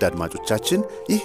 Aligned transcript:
ውድ 0.00 0.06
አድማጮቻችን። 0.08 0.80
ይህ 1.10 1.22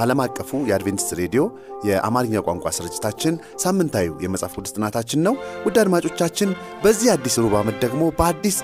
ዓለም 0.00 0.20
አቀፉ 0.24 0.50
የአድቬንቲስት 0.68 1.12
ሬዲዮ 1.20 1.42
የአማርኛ 1.84 2.42
ቋንቋ 2.46 2.70
ስርጭታችን 2.76 3.34
ሳምንታዊ 3.62 4.06
የመጽሐፍ 4.24 4.52
ቅዱስ 4.56 4.72
ጥናታችን 4.76 5.20
ነው። 5.26 5.34
ውድ 5.66 5.76
አድማጮቻችን 5.82 6.50
በዚህ 6.84 7.08
አዲስ 7.14 7.34
ሩብ 7.44 7.54
ዓመት 7.60 7.76
ደግሞ 7.84 8.02
በአዲስ 8.18 8.56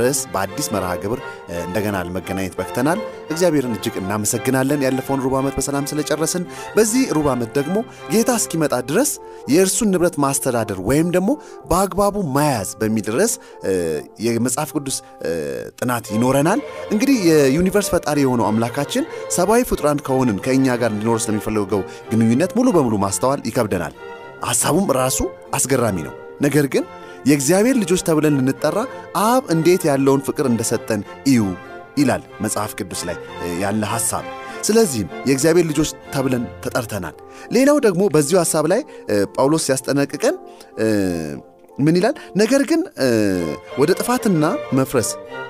ርዕስ 0.00 0.20
በአዲስ 0.32 0.68
መርሃ 0.74 0.90
ግብር 1.02 1.20
እንደገና 1.60 1.96
ለመገናኘት 2.08 2.56
በክተናል። 2.58 2.98
እግዚአብሔርን 3.30 3.76
እጅግ 3.78 3.94
እናመሰግናለን 4.02 4.82
ያለፈውን 4.86 5.22
ሩብ 5.26 5.36
ዓመት 5.40 5.54
በሰላም 5.58 5.88
ስለጨረስን። 5.92 6.44
በዚህ 6.76 7.04
ሩብ 7.18 7.28
ዓመት 7.34 7.52
ደግሞ 7.58 7.76
ጌታ 8.12 8.30
እስኪመጣ 8.40 8.74
ድረስ 8.90 9.12
የእርሱን 9.52 9.90
ንብረት 9.94 10.18
ማስተዳደር 10.24 10.80
ወይም 10.88 11.08
ደግሞ 11.14 11.30
በአግባቡ 11.70 12.16
መያዝ 12.36 12.70
በሚል 12.80 13.06
ርዕስ 13.16 13.34
የመጽሐፍ 14.26 14.70
ቅዱስ 14.76 14.98
ጥናት 15.80 16.06
ይኖረናል። 16.14 16.60
እንግዲህ 16.94 17.16
የዩኒቨርስ 17.30 17.90
ፈጣሪ 17.94 18.18
የሆነው 18.24 18.46
አምላካችን 18.50 18.86
ሰብአዊ 19.36 19.62
ፍጡራን 19.70 19.98
ከሆንን 20.06 20.38
ከእኛ 20.44 20.76
ጋር 20.80 20.90
እንዲኖር 20.92 21.18
ስለሚፈልገው 21.24 21.82
ግንኙነት 22.10 22.52
ሙሉ 22.58 22.68
በሙሉ 22.76 22.94
ማስተዋል 23.04 23.42
ይከብደናል። 23.48 23.94
ሐሳቡም 24.48 24.88
ራሱ 24.98 25.18
አስገራሚ 25.54 25.98
ነው። 26.06 26.14
ነገር 26.40 26.66
ግን 26.66 26.84
የእግዚአብሔር 27.26 27.76
ልጆች 27.82 28.02
ተብለን 28.08 28.36
ልንጠራ 28.38 28.78
አብ 29.24 29.44
እንዴት 29.50 29.82
ያለውን 29.88 30.20
ፍቅር 30.26 30.46
እንደሰጠን 30.50 31.00
እዩ 31.26 31.40
ይላል 31.98 32.22
መጽሐፍ 32.40 32.72
ቅዱስ 32.78 33.00
ላይ 33.08 33.16
ያለ 33.60 33.82
ሐሳብ። 33.92 34.24
ስለዚህም 34.62 35.08
የእግዚአብሔር 35.28 35.66
ልጆች 35.66 35.90
ተብለን 36.14 36.44
ተጠርተናል። 36.64 37.16
ሌላው 37.52 37.78
ደግሞ 37.78 38.02
በዚሁ 38.14 38.38
ሐሳብ 38.38 38.64
ላይ 38.72 38.80
ጳውሎስ 39.36 39.64
ሲያስጠነቅቀን 39.68 40.36
ምን 41.78 41.96
ይላል? 41.98 42.14
ነገር 42.36 42.62
ግን 42.70 42.80
ወደ 43.80 43.90
ጥፋትና 44.00 44.44
መፍረስ 44.78 45.08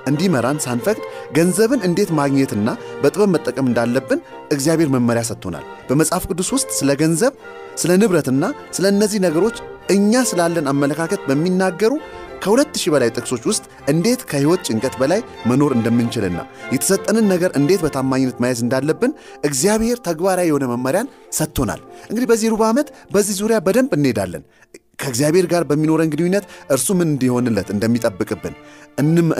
እንዲመራን 0.09 0.59
ሳንፈቅድ 0.65 1.03
ገንዘብን 1.37 1.81
እንዴት 1.87 2.11
ማግኘትና 2.19 2.67
በጥበብ 3.01 3.29
መጠቀም 3.33 3.67
እንዳለብን 3.69 4.19
እግዚአብሔር 4.55 4.89
መመሪያ 4.95 5.23
ሰጥቶናል። 5.29 5.65
በመጽሐፍ 5.89 6.23
ቅዱስ 6.29 6.49
ውስጥ 6.55 6.69
ስለ 6.79 6.91
ገንዘብ፣ 7.01 7.33
ስለ 7.75 7.91
ንብረትና 8.01 8.43
ስለ 8.77 8.85
እነዚህ 8.93 9.19
ነገሮች 9.27 9.57
እኛ 9.89 10.23
ስላለን 10.29 10.65
አመለካከት 10.71 11.21
በሚናገሩ 11.29 11.91
ከሁለት 12.43 12.75
ሺህ 12.81 12.91
በላይ 12.93 13.09
ጥቅሶች 13.15 13.43
ውስጥ 13.49 13.63
እንዴት 13.91 14.21
ከሕይወት 14.29 14.61
ጭንቀት 14.67 14.95
በላይ 15.01 15.19
መኖር 15.49 15.71
እንደምንችልና 15.77 16.39
የተሰጠንን 16.73 17.25
ነገር 17.31 17.51
እንዴት 17.59 17.81
በታማኝነት 17.85 18.37
መያዝ 18.43 18.59
እንዳለብን 18.65 19.11
እግዚአብሔር 19.49 19.97
ተግባራዊ 20.07 20.47
የሆነ 20.49 20.67
መመሪያን 20.73 21.09
ሰጥቶናል። 21.39 21.81
እንግዲህ 22.09 22.29
በዚህ 22.31 22.51
ሩብ 22.53 22.63
ዓመት 22.69 22.87
በዚህ 23.11 23.35
ዙሪያ 23.41 23.59
በደንብ 23.67 23.91
እንሄዳለን። 23.97 24.43
ከእግዚአብሔር 24.99 25.45
ጋር 25.47 25.63
በሚኖረን 25.69 26.11
ግንኙነት 26.13 26.45
እርሱ 26.69 26.87
ምን 26.99 27.09
እንዲሆንለት 27.09 27.69
እንደሚጠብቅብን 27.75 28.55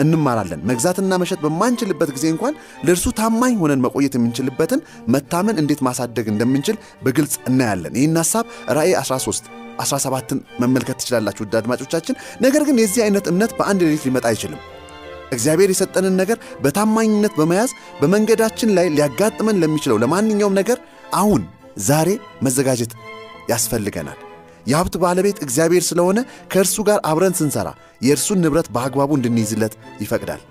እንማራለን። 0.02 0.60
መግዛትና 0.70 1.18
መሸጥ 1.22 1.38
በማንችልበት 1.42 2.10
ጊዜ 2.16 2.26
እንኳን 2.34 2.54
ለእርሱ 2.86 3.06
ታማኝ 3.18 3.54
ሆነን 3.62 3.82
መቆየት 3.86 4.14
የምንችልበትን 4.16 4.80
መታመን 5.14 5.60
እንዴት 5.62 5.80
ማሳደግ 5.88 6.28
እንደምንችል 6.32 6.76
በግልጽ 7.02 7.34
እናያለን። 7.50 7.96
ይህን 8.00 8.18
ሐሳብ 8.22 8.46
ራእይ 8.78 8.94
13 9.02 9.50
17ን 9.84 10.38
መመልከት 10.60 10.98
ትችላላችሁ 11.00 11.44
ውድ 11.44 11.54
አድማጮቻችን። 11.60 12.16
ነገር 12.40 12.64
ግን 12.64 12.80
የዚህ 12.82 13.02
አይነት 13.06 13.26
እምነት 13.28 13.52
በአንድ 13.58 13.82
ሌሊት 13.82 14.06
ሊመጣ 14.08 14.24
አይችልም። 14.26 14.60
እግዚአብሔር 15.32 15.70
የሰጠንን 15.72 16.16
ነገር 16.16 16.38
በታማኝነት 16.62 17.34
በመያዝ 17.38 17.70
በመንገዳችን 18.00 18.74
ላይ 18.78 18.88
ሊያጋጥመን 18.88 19.60
ለሚችለው 19.62 19.98
ለማንኛውም 19.98 20.58
ነገር 20.60 20.80
አሁን 21.14 21.42
ዛሬ 21.82 22.08
መዘጋጀት 22.42 22.92
ያስፈልገናል። 23.50 24.18
የሀብት 24.66 24.94
ባለቤት 25.02 25.38
እግዚአብሔር 25.44 25.84
ስለሆነ 25.88 26.18
ከእርሱ 26.52 26.76
ጋር 26.88 26.98
አብረን 27.10 27.36
ስንሠራ 27.38 27.68
የእርሱን 28.02 28.42
ንብረት 28.44 28.68
በአግባቡ 28.74 29.10
እንድንይዝለት 29.18 29.74
ይፈቅዳል። 30.02 30.42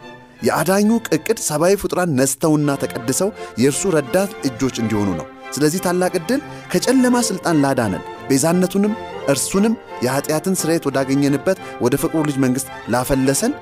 የአዳኙ 0.44 0.90
ዕቅድ 1.16 1.40
ሰብአዊ 1.48 1.74
ፍጡራን 1.82 2.14
ነስተውና 2.20 2.76
ተቀድሰው 2.84 3.30
የእርሱ 3.62 3.92
ረዳት 3.96 4.32
እጆች 4.50 4.76
እንዲሆኑ 4.84 5.10
ነው። 5.20 5.26
ስለዚህ 5.56 5.84
ታላቅ 5.86 6.14
ዕድል 6.20 6.42
ከጨለማ 6.72 7.18
ሥልጣን 7.30 7.60
ላዳነን 7.64 8.06
ቤዛነቱንም 8.30 8.94
እርሱንም 9.30 9.74
የኀጢአትን 10.06 10.60
ስርየት 10.62 10.88
ወዳገኘንበት 10.90 11.58
ወደ 11.82 11.96
ፍቅሩ 12.04 12.22
ልጅ 12.30 12.38
መንግሥት 12.46 12.70
ላፈለሰን 12.94 13.54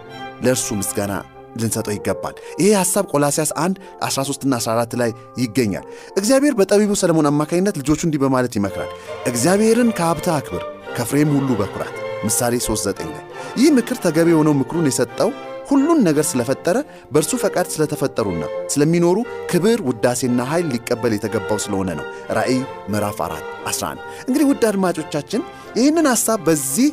ለእርሱ 0.44 0.68
ምስጋና 0.79 1.14
ልንሰጠው 1.59 1.94
ይገባል። 1.94 2.35
ይሄ 2.62 2.69
ሐሳብ 2.79 3.06
ቆላስያስ 3.13 3.51
1 3.59 3.78
13ና 4.07 4.53
14 4.62 4.97
ላይ 5.01 5.12
ይገኛል። 5.38 5.85
እግዚአብሔር 6.18 6.56
በጠቢቡ 6.59 6.91
ሰለሞን 7.01 7.29
አማካኝነት 7.31 7.78
ልጆቹ 7.81 8.01
እንዲህ 8.07 8.22
በማለት 8.23 8.56
ይመክራል። 8.59 8.91
እግዚአብሔርን 9.31 9.91
ከሀብትህ 10.00 10.35
አክብር፣ 10.38 10.63
ከፍሬም 10.97 11.31
ሁሉ 11.38 11.50
በኩራት 11.59 11.96
ምሳሌ 12.25 12.53
3፥9 12.66 13.12
ላይ 13.12 13.23
ይህ 13.57 13.69
ምክር 13.75 13.97
ተገቢ 14.06 14.28
የሆነው 14.34 14.56
ምክሩን 14.59 14.88
የሰጠው 14.90 15.29
ሁሉን 15.69 16.00
ነገር 16.07 16.25
ስለፈጠረ 16.28 16.78
በእርሱ 17.12 17.31
ፈቃድ 17.41 17.67
ስለተፈጠሩና 17.73 18.44
ስለሚኖሩ 18.73 19.17
ክብር 19.51 19.79
ውዳሴና 19.88 20.41
ኃይል 20.51 20.67
ሊቀበል 20.73 21.13
የተገባው 21.16 21.59
ስለሆነ 21.63 21.90
ነው። 22.00 22.06
ራእይ 22.38 22.59
ምዕራፍ 22.90 23.17
4 23.25 23.41
11 23.67 24.00
እንግዲህ 24.28 24.46
ውድ 24.50 24.63
አድማጮቻችን 24.69 25.41
ይህንን 25.78 26.07
ሐሳብ 26.12 26.40
በዚህ 26.47 26.90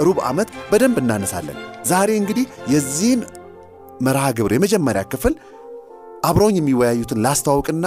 ሩብ 0.00 0.20
ዓመት 0.30 0.50
በደንብ 0.70 0.98
እናነሳለን። 1.02 1.58
ዛሬ 1.84 2.10
እንግዲህ 2.20 2.46
የዚህን 2.74 3.20
መርሃ 4.00 4.24
ግብር 4.36 4.52
የመጀመሪያ 4.54 5.02
ክፍል 5.12 5.34
አብረውኝ 6.24 6.56
የሚወያዩትን 6.58 7.20
ላስተዋውቅና 7.24 7.86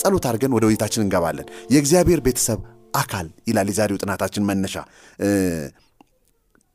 ጸሎት 0.00 0.24
አድርገን 0.28 0.54
ወደ 0.56 0.64
ውይይታችን 0.68 1.04
እንገባለን። 1.04 1.46
የእግዚአብሔር 1.72 2.20
ቤተሰብ 2.26 2.60
አካል 2.94 3.26
ይላል 3.48 3.68
የዛሬው 3.70 4.00
ጥናታችን 4.02 4.46
መነሻ። 4.48 4.74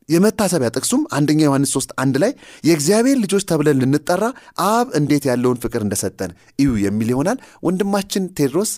የመታሰቢያ 0.08 0.68
ጥቅሱም 0.76 1.02
አንደኛ 1.16 1.40
ዮሐንስ 1.46 1.70
3 1.74 1.92
አንድ 2.02 2.14
ላይ 2.22 2.32
የእግዚአብሔር 2.64 3.16
ልጆች 3.22 3.44
ተብለን 3.50 3.78
ልንጠራ 3.82 4.24
አብ 4.66 4.88
እንዴት 4.98 5.24
ያለውን 5.30 5.60
ፍቅር 5.64 5.82
እንደሰጠን 5.84 6.32
እዩ 6.58 6.70
የሚል 6.84 7.10
ይሆናል። 7.12 7.38
ወንድማችን 7.66 8.24
ቴድሮስ 8.38 8.72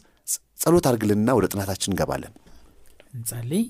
ጸሎት 0.63 0.85
አድርግልንና 0.91 1.31
ወደ 1.39 1.47
ጥናታችን 1.53 1.91
እንገባለን። 1.93 2.33
እንጸልይ። 3.15 3.65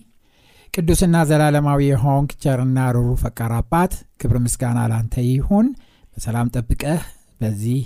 ቅዱስና 0.74 1.16
ዘላለማዊ 1.28 1.80
የሆንክ 1.88 2.30
ቸርና 2.44 2.78
ሩሩ 2.94 3.10
ፈቃር 3.22 3.52
አባት 3.58 3.92
ክብር 4.20 4.38
ምስጋና 4.44 4.80
ላንተ 4.92 5.14
ይሁን። 5.28 5.66
በሰላም 6.16 6.50
ጠብቀህ 6.54 7.02
በዚህ 7.40 7.80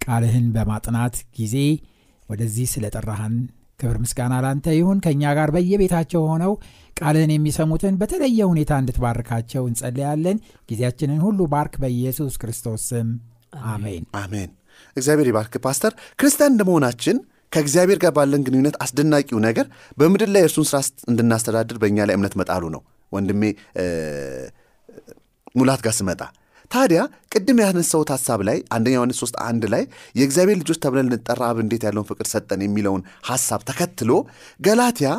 ቃልህን 0.00 0.46
በማጥናት 0.54 1.16
ጊዜ 1.38 1.56
ወደዚህ 2.28 2.66
ስለጠራህን 2.72 3.34
ክብር 3.80 3.96
ምስጋና 4.02 4.34
ላንተ 4.44 4.66
ይሁን። 4.76 4.98
ከእኛ 5.04 5.22
ጋር 5.38 5.50
በየቤታቸው 5.54 6.22
ሆነው 6.30 6.52
ቃልህን 6.96 7.32
የሚሰሙትን 7.34 7.94
በተለየ 8.00 8.40
ሁኔታ 8.50 8.72
እንድትባርካቸው 8.80 9.62
እንጸልያለን። 9.70 10.38
ጊዜያችንን 10.70 11.20
ሁሉ 11.26 11.40
ባርክ፣ 11.52 11.74
በኢየሱስ 11.82 12.34
ክርስቶስ 12.42 12.82
ስም 12.90 13.08
አሜን። 13.70 14.04
አሜን። 14.20 14.50
እግዚአብሔር 14.96 15.28
ይባርክ። 15.30 15.54
ፓስተር 15.64 15.92
ክርስቲያን 16.20 16.52
እንደመሆናችን 16.54 17.16
ከእግዚአብሔር 17.52 17.98
ጋር 18.02 18.12
ባለን 18.16 18.42
ግንኙነት 18.46 18.76
አስደናቂው 18.84 19.38
ነገር 19.46 19.66
በምድር 19.98 20.28
ላይ 20.34 20.42
እርሱን 20.46 20.66
ስራ 20.70 20.78
እንድናስተዳድር 21.10 21.78
በእኛ 21.82 21.98
ላይ 22.08 22.16
እምነት 22.18 22.34
መጣሉ 22.40 22.64
ነው። 22.74 22.82
ወንድሜ 23.12 23.42
ሙላት 25.54 25.80
ጋር 25.86 25.94
ስመጣ 25.96 26.20
ታዲያ 26.70 27.00
ቅድም 27.32 27.58
ያነሳሁት 27.62 28.10
ሐሳብ 28.14 28.40
ላይ 28.48 28.58
አንደኛ 28.74 28.94
ዮሐንስ 28.96 29.20
3 29.22 29.38
አንድ 29.46 29.62
ላይ 29.72 29.82
የእግዚአብሔር 30.18 30.56
ልጆች 30.60 30.78
ተብለን 30.84 31.08
ልንጠራ 31.12 31.42
አብ 31.50 31.58
እንዴት 31.64 31.82
ያለውን 31.88 32.06
ፍቅር 32.10 32.26
ሰጠን 32.32 32.60
የሚለውን 32.66 33.02
ሐሳብ 33.30 33.60
ተከትሎ 33.70 34.10
ገላትያ 34.60 35.10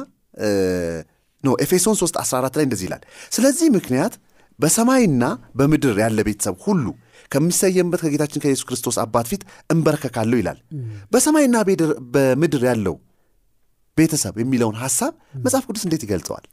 ኖ 1.44 1.56
ኤፌሶን 1.63 1.95
3 2.00 2.19
14 2.24 2.59
ላይ 2.59 2.65
እንደዚህ 2.68 2.86
ይላል። 2.88 3.03
ስለዚህ 3.36 3.69
ምክንያት 3.77 4.13
በሰማይና 4.59 5.24
በምድር 5.59 5.95
ያለ 6.03 6.19
ቤተሰብ 6.27 6.56
ሁሉ 6.65 6.86
ከሚሰየምበት 7.31 8.01
ከጌታችን 8.03 8.42
ከኢየሱስ 8.44 8.65
ክርስቶስ 8.69 8.98
አባት 9.03 9.27
ፊት 9.31 9.44
እንበረከካለሁ 9.69 10.38
ይላል። 10.42 10.59
በሰማይና 11.12 11.56
በምድር 12.15 12.63
ያለው 12.69 12.95
ቤተሰብ 13.98 14.36
የሚለውን 14.42 14.77
ሐሳብ 14.83 15.13
መጽሐፍ 15.45 15.63
ቅዱስ 15.69 15.83
እንዴት 15.88 16.03
ይገልጸዋል? 16.06 16.45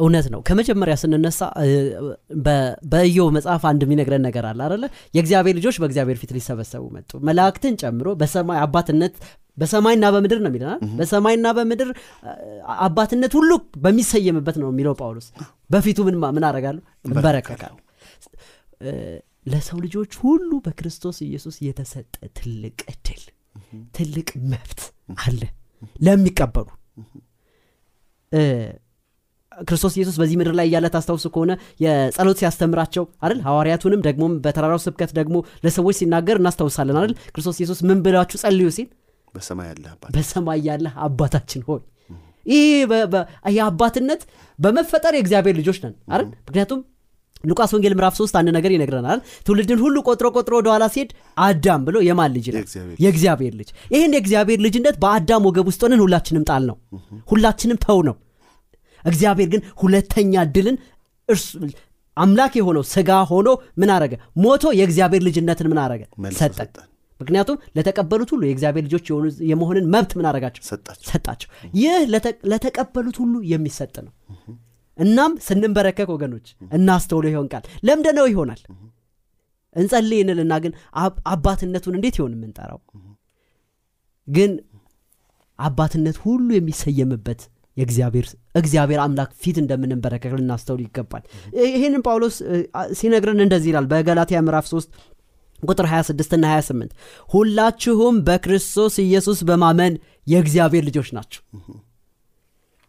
እውነት 0.00 0.26
ነው። 0.32 0.40
ከመጀመሪያ 0.48 0.94
ስንነሳ 1.00 1.40
በኢዮብ 2.92 3.30
መጽሐፍ 3.36 3.62
አንድ 3.70 3.80
የሚነግረን 3.84 4.22
ነገር 4.26 4.44
አለ 4.50 4.60
አለ 4.68 4.84
የእግዚአብሔር 5.14 5.54
ልጆች 5.58 5.76
በእግዚአብሔር 5.82 6.18
ፊት 6.20 6.32
ሊሰበሰቡ 6.36 6.84
መጡ፣ 6.96 7.10
መላእክትን 7.28 7.76
ጨምሮ 7.82 8.08
በሰማይ 8.20 8.60
አባትነት 8.64 9.14
በሰማይና 9.58 10.04
በምድር 10.14 10.38
ነው 10.40 10.50
የሚለናል። 10.50 10.80
በሰማይና 10.98 11.46
በምድር 11.56 11.88
አባትነት 12.80 13.32
ሁሉ 13.38 13.50
በሚሰየምበት 13.82 14.56
ነው 14.62 14.68
የሚለው 14.72 14.94
ጳውሎስ። 15.00 15.26
በፊቱ 15.70 15.98
ምን 16.06 16.16
ምን 16.36 16.44
አደርጋለሁ? 16.48 16.82
እንበረከካለሁ። 17.06 17.78
ለሰው 19.46 19.78
ልጆች 19.84 20.12
ሁሉ 20.22 20.50
በክርስቶስ 20.64 21.18
ኢየሱስ 21.26 21.56
የተሰጠ 21.66 22.14
ትልቅ 22.38 22.78
እድል 22.92 23.22
ትልቅ 23.94 24.28
መብት 24.52 24.80
አለ 25.18 25.40
ለሚቀበሉ 26.06 26.68
ክርስቶስ 29.60 29.94
ኢየሱስ 29.96 30.16
በዚህ 30.20 30.36
ምድር 30.40 30.54
ላይ 30.58 30.66
እያለ 30.68 30.86
ታስታውሱ 30.94 31.26
ከሆነ 31.34 31.52
የጸሎት 31.84 32.38
ሲያስተምራቸው 32.40 33.04
አይደል? 33.22 33.40
ሐዋርያቱንም 33.46 34.00
ደግሞም 34.06 34.32
በተራራው 34.44 34.80
ስብከት 34.84 35.10
ደግሞ 35.18 35.36
ለሰዎች 35.64 35.96
ሲናገር 36.00 36.38
እናስታውሳለን 36.40 36.98
አይደል? 37.00 37.14
ክርስቶስ 37.32 37.58
ኢየሱስ 37.60 37.80
ምን 37.88 37.98
ብላችሁ 38.04 38.38
ጸልዩ 38.44 38.68
ሲል 38.76 38.88
በሰማይ 40.14 40.60
ያለህ 40.68 40.94
አባታችን 41.06 41.62
ሆይ 41.68 41.80
ይህ 42.46 42.68
የአባትነት 43.56 44.22
በመፈጠር 44.58 45.14
የእግዚአብሔር 45.16 45.54
ልጆች 45.60 45.78
ነን 45.82 45.94
አይደል? 46.12 46.28
ምክንያቱም 46.46 46.80
ሉቃስ 47.44 47.70
ወንጌል 47.74 47.94
ምዕራፍ 47.96 48.14
3 48.16 48.34
አንድ 48.38 48.48
ነገር 48.56 48.70
ይነግረናል። 48.74 49.18
ትውልድን 49.46 49.78
ሁሉ 49.82 49.96
ቆጥሮ 50.08 50.26
ቆጥሮ 50.36 50.54
ወደኋላ 50.58 50.84
ሲሄድ 50.94 51.10
አዳም 51.42 51.82
ብሎ 51.86 51.96
የማን 52.06 52.32
ልጅ 52.34 52.46
ነው? 52.48 52.58
የእግዚአብሔር 53.04 53.54
ልጅ። 53.60 53.68
ይህን 53.94 54.14
የእግዚአብሔር 54.16 54.60
ልጅነት 54.66 54.96
በአዳም 55.02 55.46
ወገብ 55.48 55.68
ውስጥ 55.70 55.80
ሆነን 55.86 56.02
ሁላችንም 56.04 56.44
ጣል 56.50 56.64
ነው 56.70 56.76
ሁላችንም 57.32 57.78
ተው 57.84 58.00
ነው 58.08 58.16
እግዚአብሔር 59.04 59.48
ግን 59.52 59.62
ሁለተኛ 59.80 60.42
ድልን 60.54 60.76
እርሱ 61.28 61.48
አምላክ 62.16 62.52
የሆነው 62.58 62.84
ስጋ 62.90 63.10
ሆኖ 63.28 63.48
ምን 63.80 63.90
አረገ? 63.94 64.12
ሞቶ 64.42 64.64
የእግዚአብሔር 64.78 65.22
ልጅነትን 65.26 65.68
ምን 65.70 65.78
አረገ? 65.82 66.02
ሰጠን 66.40 66.86
ምክንያቱም 67.20 67.56
ለተቀበሉት 67.76 68.30
ሁሉ 68.34 68.42
የእግዚአብሔር 68.46 68.84
ልጆች 68.86 69.06
የመሆንን 69.50 69.86
መብት 69.94 70.12
ምን 70.18 70.26
አረጋቸው? 70.28 70.62
ሰጣቸው። 71.10 71.48
ይህ 71.74 71.98
ለተ- 72.12 72.38
ለተቀበሉት 72.50 73.16
ሁሉ 73.22 73.34
የሚሰጥ 73.50 73.94
ነው። 74.06 74.12
እናም 74.98 75.32
ስንንበረከክ 75.44 76.08
ወገኖች 76.14 76.46
እናስተውሎ 76.72 77.26
ይሆን 77.32 77.46
ቃል። 77.52 77.64
ለምደነው 77.86 78.26
ይሆናል? 78.32 78.60
እንጸልይ 79.76 80.20
እንልና 80.24 80.54
ግን 80.64 80.72
አባትነቱን 81.32 81.96
እንዴት 81.98 82.16
ይሆን 82.18 82.32
የምንጠራው? 82.36 82.80
ግን 84.28 84.50
አባትነት 85.58 86.16
ሁሉ 86.24 86.48
የሚሰየምበት 86.56 87.40
እግዚአብሔር 87.82 89.00
አምላክ 89.02 89.30
ፊት 89.42 89.56
እንደምንንበረከክ 89.62 90.32
ልናስተውል 90.38 90.82
ይገባል። 90.84 91.22
ይህንን 91.72 92.02
ጳውሎስ 92.06 92.36
ሲነግረን 92.98 93.44
እንደዚህ 93.44 93.70
ይላል 93.72 93.86
በገላትያ 93.92 94.40
ምዕራፍ 94.46 94.66
3 94.70 94.98
ቁጥር 95.62 95.86
26 95.90 96.34
እና 96.36 96.46
28 96.52 96.92
ሁላችሁም 97.28 98.18
በክርስቶስ 98.26 98.94
ኢየሱስ 99.04 99.40
በማመን 99.48 99.94
የእግዚአብሔር 100.26 100.84
ልጆች 100.88 101.08
ናቸው 101.16 101.42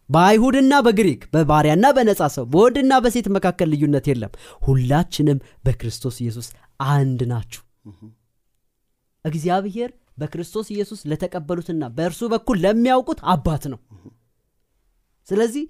በአይሁድና 0.08 0.74
በግሪክ 0.86 1.22
በባሪያና 1.34 1.86
በነጻ 1.96 2.22
ሰው 2.34 2.44
በወንድና 2.52 2.92
በሴት 3.04 3.26
መካከል 3.36 3.68
ልዩነት 3.72 4.06
የለም። 4.10 4.32
ሁላችንም 4.66 5.38
በክርስቶስ 5.66 6.16
ኢየሱስ 6.22 6.48
አንድ 6.92 7.20
ናችሁ። 7.30 7.62
እግዚአብሔር 9.24 9.90
በክርስቶስ 10.18 10.66
ኢየሱስ 10.74 11.00
ለተቀበሉትና 11.10 11.82
በእርሱ 11.96 12.22
በኩል 12.32 12.56
ለሚያውቁት 12.64 13.20
አባት 13.34 13.64
ነው 13.72 13.78
ስለዚህ 15.28 15.64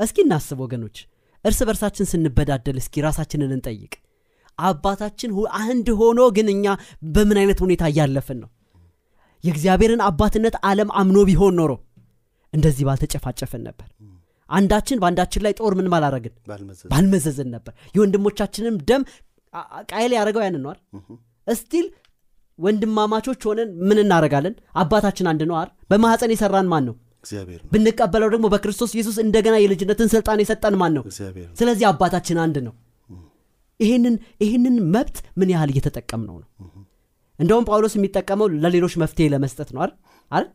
እስኪ 0.00 0.18
እናስብ 0.24 0.58
ወገኖች 0.64 0.96
እርስ 1.44 1.60
በርሳችን 1.68 2.08
ስንበዳደል 2.10 2.76
እስኪ 2.80 3.02
ራሳችንን 3.04 3.52
እንጠይቅ። 3.56 3.92
አባታችን 4.58 5.30
አንድ 5.62 5.88
ሆኖ 6.00 6.20
ግን 6.36 6.48
እኛ 6.52 6.66
በምን 7.14 7.38
አይነት 7.40 7.58
ሁኔታ 7.64 7.82
እያለፍን 7.90 8.38
ነው? 8.42 8.50
የእግዚአብሔርን 9.44 10.02
አባትነት 10.06 10.54
ዓለም 10.68 10.90
አምኖ 11.00 11.18
ቢሆን 11.28 11.54
ኖሮ 11.60 11.72
እንደዚህ 12.52 12.84
ባልተጨፋጨፍን 12.88 13.62
ነበር። 13.68 13.88
አንዳችን 14.50 15.00
በአንዳችን 15.02 15.42
ላይ 15.44 15.52
ጦር 15.58 15.72
ምን 15.78 15.88
ባልመዘዝ 15.90 16.88
ባልመዘዝን። 16.92 17.48
ነበር። 17.54 17.72
የወንድሞቻችንም 17.94 18.76
ደም 18.88 19.02
ቃየል 19.90 20.12
ያደረገው 20.16 20.42
ያንን 20.44 20.62
ነዋል 20.66 20.78
እስቲል 21.46 21.86
ወንድማማቾች 22.58 23.40
ሆነን 23.48 23.70
ምን 23.88 23.98
እናደረጋለን 24.02 24.54
አባታችን 24.76 25.26
አንድ 25.30 25.42
ነው 25.48 25.56
አይደል? 25.56 25.72
በማኅፀን 25.90 26.32
የሰራን 26.34 26.68
ማን 26.72 26.84
ነው 26.88 26.94
ብንቀበለው 27.72 28.28
ደግሞ 28.34 28.46
በክርስቶስ 28.52 28.90
ኢየሱስ 28.96 29.16
እንደገና 29.22 29.54
የልጅነትን 29.60 30.08
ስልጣን 30.12 30.42
የሰጠን 30.42 30.74
ማን 30.80 30.94
ነው? 30.96 31.04
ስለዚህ 31.60 31.86
አባታችን 31.90 32.40
አንድ 32.44 32.58
ነው። 32.66 32.74
ይህንን 33.80 34.14
ይህንን 34.42 34.76
መብት 34.92 35.16
ምን 35.38 35.48
ያህል 35.52 35.70
እየተጠቀምነው 35.72 36.36
ነው? 36.42 36.48
እንደውም 37.38 37.64
ጳውሎስ 37.68 37.94
የሚጠቀመው 37.96 38.46
ለሌሎች 38.62 38.94
መፍትሄ 39.00 39.26
ለመስጠት 39.32 39.70
ነው 39.74 39.80
አይደል? 40.30 40.46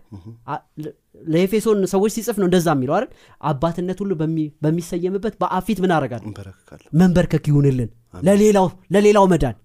ለኤፌሶን 1.27 1.79
ሰዎች 1.91 2.11
ሲጽፍ 2.15 2.37
ነው 2.39 2.47
እንደዛ 2.47 2.67
የሚለው 2.75 2.95
አይደል? 2.97 3.09
አባትነት 3.43 3.99
ሁሉ 4.03 4.11
በሚ- 4.21 4.51
በሚሰየምበት 4.63 5.35
በአፊት 5.41 5.79
ምን 5.79 5.91
እንበረከካለን። 6.29 6.89
መንበርከክ 7.01 7.45
ይሁንልን 7.51 7.89
ለሌላው 8.13 8.65
ለሌላው 8.93 9.25
መዳን 9.31 9.55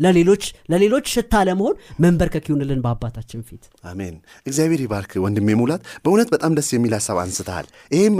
ለሌሎች 0.00 0.42
ለሌሎች 0.72 1.06
ሽታ 1.14 1.34
ለመሆን 1.48 1.74
መንበርከክ 2.00 2.44
ይሁንልን 2.48 2.80
በአባታችን 2.84 3.40
ፊት። 3.48 3.62
አሜን። 3.84 4.14
እግዚአብሔር 4.46 4.80
ይባርክ 4.84 5.12
ወንድሜ 5.24 5.56
ሙላት። 5.60 5.82
በእውነት 6.04 6.28
በጣም 6.34 6.54
ደስ 6.58 6.68
የሚል 6.74 6.94
ሀሳብ 6.98 7.18
አንስተሃል። 7.22 7.66
ይህም 7.96 8.16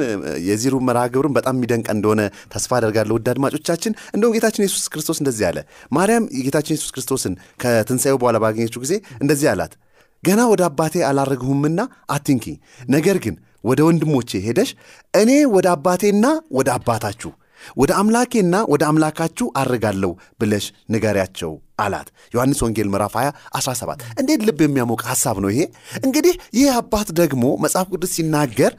የዚሩ 0.49 0.75
መርሃ 0.89 1.05
ግብርም 1.15 1.37
በጣም 1.39 1.57
የሚደንቅ 1.59 1.89
እንደሆነ 1.95 2.23
ተስፋ 2.55 2.73
አደርጋለሁ። 2.79 3.17
ውድ 3.19 3.29
አድማጮቻችን 3.35 3.95
እንደውም 4.15 4.35
ጌታችን 4.37 4.65
ኢየሱስ 4.65 4.87
ክርስቶስ 4.93 5.21
እንደዚህ 5.23 5.47
አለ። 5.51 5.59
ማርያም 5.93 6.27
የጌታችን 6.39 6.75
ኢየሱስ 6.75 6.93
ክርስቶስን 6.95 7.35
ከትንሣኤው 7.63 8.21
በኋላ 8.23 8.39
ባገኘችው 8.45 8.83
ጊዜ 8.87 8.95
እንደዚህ 9.21 9.49
አላት 9.53 9.75
ገና 10.23 10.41
ወደ 10.53 10.63
አባቴ 10.69 10.97
አላረግሁምና 11.09 11.81
አትንኪ። 12.11 12.47
ነገር 12.91 13.19
ግን 13.25 13.35
ወደ 13.65 13.81
ወንድሞቼ 13.87 14.31
ሄደሽ 14.45 14.71
እኔ 15.15 15.31
ወደ 15.55 15.67
አባቴና 15.73 16.27
ወደ 16.53 16.69
አባታችሁ 16.75 17.31
ወደ 17.77 17.91
አምላኬና 18.01 18.55
ወደ 18.73 18.83
አምላካችሁ 18.89 19.47
አርጋለሁ 19.61 20.11
ብለሽ 20.41 20.65
ንገሪያቸው 20.93 21.53
አላት። 21.79 22.09
ዮሐንስ 22.35 22.61
ወንጌል 22.65 22.89
ምዕራፍ 22.93 23.15
20 23.19 23.33
17 23.61 24.07
እንዴት 24.21 24.43
ልብ 24.49 24.61
የሚያሞቅ 24.65 25.01
ሐሳብ 25.11 25.37
ነው 25.45 25.51
ይሄ? 25.55 25.61
እንግዲህ 26.01 26.35
ይህ 26.59 26.69
አባት 26.79 27.11
ደግሞ 27.21 27.45
መጽሐፍ 27.65 27.87
ቅዱስ 27.95 28.13
ሲናገር 28.17 28.73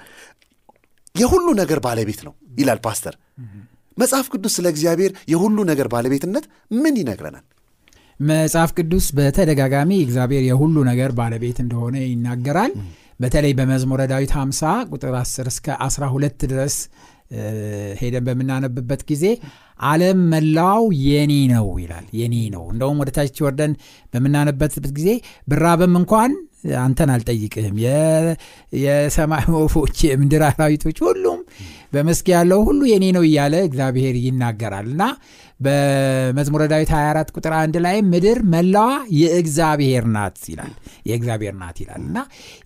የሁሉ 1.16 1.48
ነገር 1.62 1.80
ባለቤት 1.86 2.20
ነው 2.28 2.34
ይላል 2.60 2.80
ፓስተር። 2.86 3.16
መጽሐፍ 3.98 4.28
ቅዱስ 4.34 4.54
ስለ 4.58 4.68
እግዚአብሔር 4.74 5.12
የሁሉ 5.32 5.58
ነገር 5.70 5.88
ባለቤትነት 5.94 6.46
ምን 6.76 6.96
ይነግረናል? 7.02 7.46
መጽሐፍ 8.20 8.70
ቅዱስ 8.78 9.06
በተደጋጋሚ 9.18 9.92
እግዚአብሔር 10.06 10.44
የሁሉ 10.48 10.78
ነገር 10.90 11.12
ባለቤት 11.20 11.58
እንደሆነ 11.64 11.96
ይናገራል። 12.06 12.72
በተለይ 13.20 13.54
በመዝሙረ 13.54 14.02
ዳዊት 14.12 14.32
50 14.38 14.74
ቁጥር 14.92 15.14
10 15.18 15.48
እስከ 15.52 15.68
12 15.86 16.46
ድረስ 16.46 16.76
ሄደን 18.00 18.24
በምናነብበት 18.28 19.02
ጊዜ 19.10 19.26
ዓለም 19.86 20.22
መላው 20.32 20.84
የኔ 21.04 21.34
ነው 21.52 21.68
ይላል። 21.82 22.06
የኔ 22.14 22.36
ነው። 22.56 22.64
እንደውም 22.72 23.02
ወደ 23.02 23.12
ታች 23.16 23.38
ወርደን 23.46 23.74
በምናነበት 24.14 24.74
ጊዜ 24.98 25.10
ብራብም 25.48 25.94
እንኳን 26.00 26.32
አንተን 26.80 27.10
አልጠይቅህም። 27.14 27.76
የሰማይ 28.80 29.46
ወፎች 29.56 29.98
የምድር 30.08 30.44
አራዊቶች 30.48 30.98
ሁሉም 31.06 31.40
በመስክ 31.94 32.28
ያለው 32.34 32.60
ሁሉ 32.68 32.82
የኔ 32.90 33.06
ነው 33.16 33.24
እያለ 33.28 33.56
እግዚአብሔር 33.68 34.16
ይናገራል። 34.24 34.88
እና 34.92 35.04
በመዝሙረ 35.60 36.64
ዳዊት 36.72 36.92
24 36.94 37.32
ቁጥር 37.36 37.54
አንድ 37.60 37.76
ላይ 37.86 37.98
ምድር 38.12 38.40
መላዋ 38.54 38.90
የእግዚአብሔር 39.20 40.06
ናት 40.14 40.38
ይላል። 40.52 40.74
የእግዚአብሔር 41.10 41.56
ናት 41.62 41.78
ይላል። 41.84 42.02
እና 42.06 42.20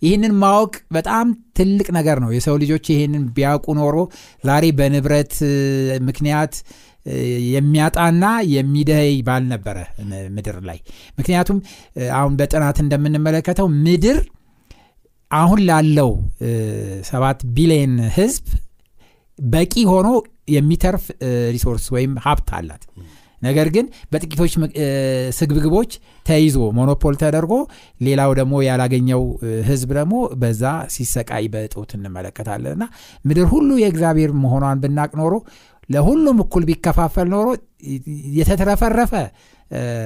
ይህንን 0.04 0.34
ማወቅ 0.42 0.74
በጣም 0.94 1.26
ትልቅ 1.58 1.88
ነገር 1.98 2.18
ነው። 2.24 2.30
የሰው 2.36 2.56
ልጆች 2.62 2.86
ይህንን 2.92 3.24
ቢያውቁ 3.34 3.66
ኖሮ 3.80 3.96
ዛሬ 4.44 4.64
በንብረት 4.78 5.34
ምክንያት 6.08 6.54
የሚጣላና 7.54 8.24
የሚጋደል 8.52 9.10
ባልነበረ 9.26 9.78
ምድር 10.36 10.58
ላይ። 10.68 10.78
ምክንያቱም 11.18 11.58
አሁን 12.14 12.34
በጥናት 12.40 12.78
እንደምንመለከተው 12.84 13.68
ምድር 13.84 14.20
አሁን 15.30 15.60
ላለው 15.68 16.10
ሰባት 17.10 17.40
ቢሊየን 17.56 17.96
ህዝብ 18.16 18.46
በቂ 19.38 19.74
ሆኖ 19.90 20.08
የሚተርፍ 20.54 21.04
resource 21.54 21.84
ወይም 21.94 22.12
ሀብት 22.24 22.48
አላት። 22.58 22.82
ነገር 23.42 23.68
ግን 23.74 23.86
በጥቂቶች 24.12 24.52
ስግብግቦች 25.38 25.90
ተይዞ 26.26 26.56
ሞኖፖል 26.76 27.14
ተደርጎ 27.22 27.54
ሌላው 28.00 28.30
ደግሞ 28.38 28.54
ያላገኘው 28.66 29.22
ህዝብ 29.68 29.90
ደግሞ 29.98 30.14
በዛ 30.42 30.62
ሲሰቃይ 30.94 31.46
በእጦት 31.54 31.90
እንመለከታለን። 31.96 32.72
እና 32.76 32.84
ምድር 33.24 33.46
ሁሉ 33.52 33.70
የእግዚአብሔር 33.82 34.32
መሆኗን 34.44 34.80
ብናቅ 34.84 35.10
ኖሮ 35.20 35.34
ለሁሉም 35.88 36.38
እኩል 36.44 36.64
ቢከፋፈል 36.68 37.28
ኖሮ 37.34 37.48
የተትረፈረፈ 38.38 39.12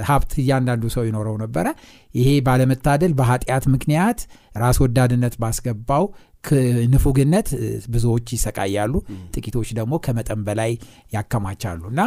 ሀብት 0.08 0.32
እያንዳንዱ 0.40 0.84
ሰው 0.94 1.02
ይኖረው 1.06 1.36
ነበረ። 1.42 1.66
ይሄ 2.14 2.28
ባለመታደል 2.46 3.12
በኃጢአት 3.18 3.64
ምክንያት 3.74 4.18
ራስ 4.56 4.76
ወዳድነት 4.84 5.34
ባስገባው 5.42 6.04
ንፉግነት 6.92 7.48
ብዙዎች 7.92 8.26
ይሰቃያሉ። 8.34 8.94
ጥቂቶች 9.34 9.68
ደግሞ 9.78 9.94
ከመጠን 10.04 10.40
በላይ 10.46 10.72
ያከማቻሉ። 11.12 11.82
እና 11.92 12.00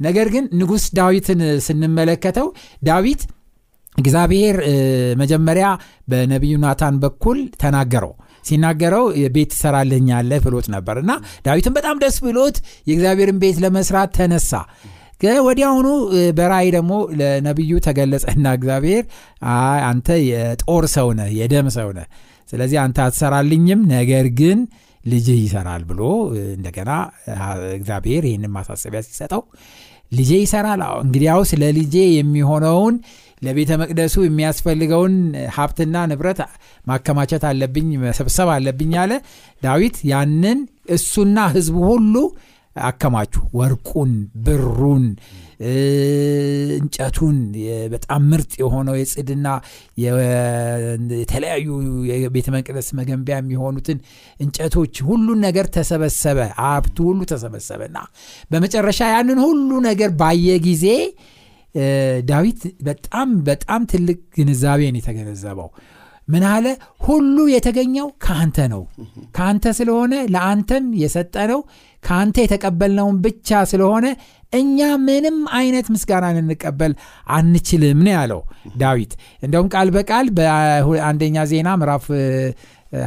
ነገር 0.00 0.26
ግን 0.34 0.44
ንጉሥ 0.60 0.84
ዳዊትን 0.98 1.40
ስንመለከተው 1.66 2.48
ዳዊት 2.82 3.22
እግዚአብሔር 3.96 4.56
መጀመሪያ 5.22 5.66
በነቢዩ 6.08 6.54
ናታን 6.62 6.96
በኩል 7.02 7.38
ተናገረው 7.62 8.12
ሲናገረው 8.44 9.04
ቤት 9.34 9.50
ትሰራልኛለህ 9.52 10.40
ብሎት 10.46 10.66
ነበር። 10.74 10.98
እና 11.02 11.12
ዳዊትን 11.46 11.74
በጣም 11.78 11.96
ደስ 12.02 12.18
ብሎት 12.26 12.56
የእግዚአብሔርን 12.86 13.38
ቤት 13.42 13.58
ለመስራት 13.64 14.12
ተነሳ። 14.18 14.52
ወዲያውኑ 15.46 15.88
በራእይ 16.38 16.68
ደግሞ 16.74 16.92
ለነቢዩ 17.18 17.72
ተገለጸና 17.84 18.46
እግዚአብሔር 18.56 19.02
አንተ 19.88 20.08
የጦር 20.24 20.84
ሰው 20.94 21.08
የደም 21.36 21.68
ሰው 21.76 21.90
ነህ 21.98 22.06
ስለዚህ 22.48 22.78
አንተ 22.84 22.98
አትሰራልኝም 23.04 23.82
ነገር 23.92 24.26
ግን 24.40 24.58
ልጅህ 25.04 25.38
ይሰራል 25.44 25.82
ብሎ 25.88 26.00
እንደገና 26.52 26.90
እግዚአብሔር 27.76 28.22
ይህንን 28.28 28.52
ማሳሰቢያ 28.56 29.00
ሲሰጠው 29.06 29.42
ልጄ 30.12 30.30
ይሰራል። 30.42 30.82
እንግዲያውስ 31.02 31.50
ለልጄ 31.62 31.94
የሚሆነውን 32.16 32.96
ለቤተ 33.42 33.70
መቅደሱ 33.80 34.14
የሚያስፈልገውን 34.24 35.14
ሀብትና 35.56 36.04
ንብረት 36.10 36.40
ማከማቸት 36.86 37.44
አለብኝ 37.48 37.88
መሰብሰብ 38.02 38.50
አለብኝ 38.54 38.92
አለ። 39.02 39.12
ዳዊት 39.62 39.98
ያንን 40.10 40.58
እሱና 40.96 41.38
ህዝቡ 41.54 41.76
ሁሉ 41.90 42.14
አከማቹ። 42.76 43.34
ወርቁን 43.58 44.12
ብሩን 44.44 45.02
እንጨቱን 46.76 47.36
በጣም 47.92 48.22
ምርጥ 48.30 48.52
የሆነው 48.62 48.94
የጽድና 49.00 49.48
የተለያዩ 51.16 51.66
የቤተ 52.22 52.48
መቅደስ 52.54 52.88
መገንቢያ 52.98 53.36
የሚሆኑትን 53.40 53.98
እንጨቶች 54.40 54.94
ሁሉን 55.08 55.40
ነገር 55.46 55.68
ተሰበሰበ። 55.76 56.38
ሀብቱ 56.62 56.96
ሁሉ 57.10 57.20
ተሰበሰበና 57.32 57.98
በመጨረሻ 58.50 59.00
ያንን 59.14 59.40
ሁሉ 59.46 59.70
ነገር 59.88 60.12
ባየ 60.22 60.56
ጊዜ 60.68 60.86
ዳዊት 62.26 62.60
በጣም 62.86 63.28
በጣም 63.46 63.82
ትልቅ 63.92 64.18
ግንዛቤን 64.36 64.98
የተገነዘበው 64.98 65.70
ምን 66.28 66.44
አለ? 66.50 66.66
ሁሉ 67.06 67.36
የተገኘው 67.52 68.08
ከአንተ 68.24 68.58
ነው። 68.72 68.82
ከአንተ 69.36 69.64
ስለሆነ 69.78 70.12
ለአንተም 70.34 70.84
የሰጠነው 71.00 71.60
ከአንተ 72.04 72.36
የተቀበልነውን 72.44 73.16
ብቻ 73.24 73.62
ስለሆነ 73.70 74.06
እኛ 74.52 74.78
ምንም 75.04 75.38
አይነት 75.58 75.86
ምስጋና 75.94 76.26
ልንቀበል 76.36 76.92
አንችልም 77.36 78.00
ነው 78.06 78.12
ያለው 78.16 78.40
ዳዊት። 78.76 79.12
እንደውም 79.42 79.68
ቃል 79.74 79.90
በቃል 79.96 80.28
በአንደኛ 80.38 81.44
ዜና 81.52 81.68
ምዕራፍ 81.80 82.06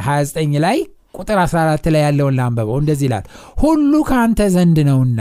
29 0.00 0.60
ላይ 0.66 0.78
ቁጥር 1.14 1.38
14 1.42 1.90
ላይ 1.94 2.02
ያለውን 2.06 2.36
ላንበበው 2.38 2.78
እንደዚህ 2.82 3.06
ይላል 3.08 3.26
ሁሉ 3.56 3.92
ከአንተ 4.08 4.42
ዘንድ 4.54 4.78
ነውና 4.88 5.20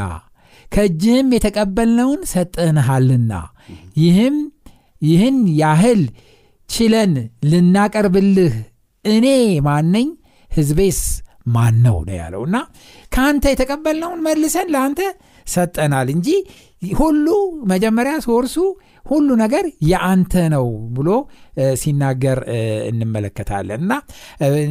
ከእጅህም 0.75 1.27
የተቀበልነውን 1.36 2.22
ሰጥንሃልና 2.32 3.34
ይህም 4.01 4.38
ይህን 5.01 5.38
ያህል 5.60 6.01
ችለን 6.70 7.13
ልናቀርብልህ 7.51 8.53
እኔ 9.05 9.25
ማነኝ? 9.67 10.08
ህዝቤስ 10.51 11.00
ማን 11.48 11.75
ነው 11.86 11.98
ነው 12.08 12.15
ያለው። 12.20 12.41
እና 12.48 12.58
ከአንተ 13.12 13.46
የተቀበልነውን 13.53 14.24
መልሰን 14.27 14.67
ለአንተ 14.74 15.01
ሰጠናል 15.46 16.08
እንጂ 16.13 16.27
ሁሉ 17.00 17.27
መጀመሪያ 17.72 18.13
ሶርሱ 18.25 18.55
ሁሉ 19.03 19.29
ነገር 19.41 19.65
የአንተ 19.89 20.34
ነው 20.53 20.65
ብሎ 20.96 21.10
ሲናገር 21.82 22.39
እንመለከታለን። 22.89 23.82
እና 23.86 23.94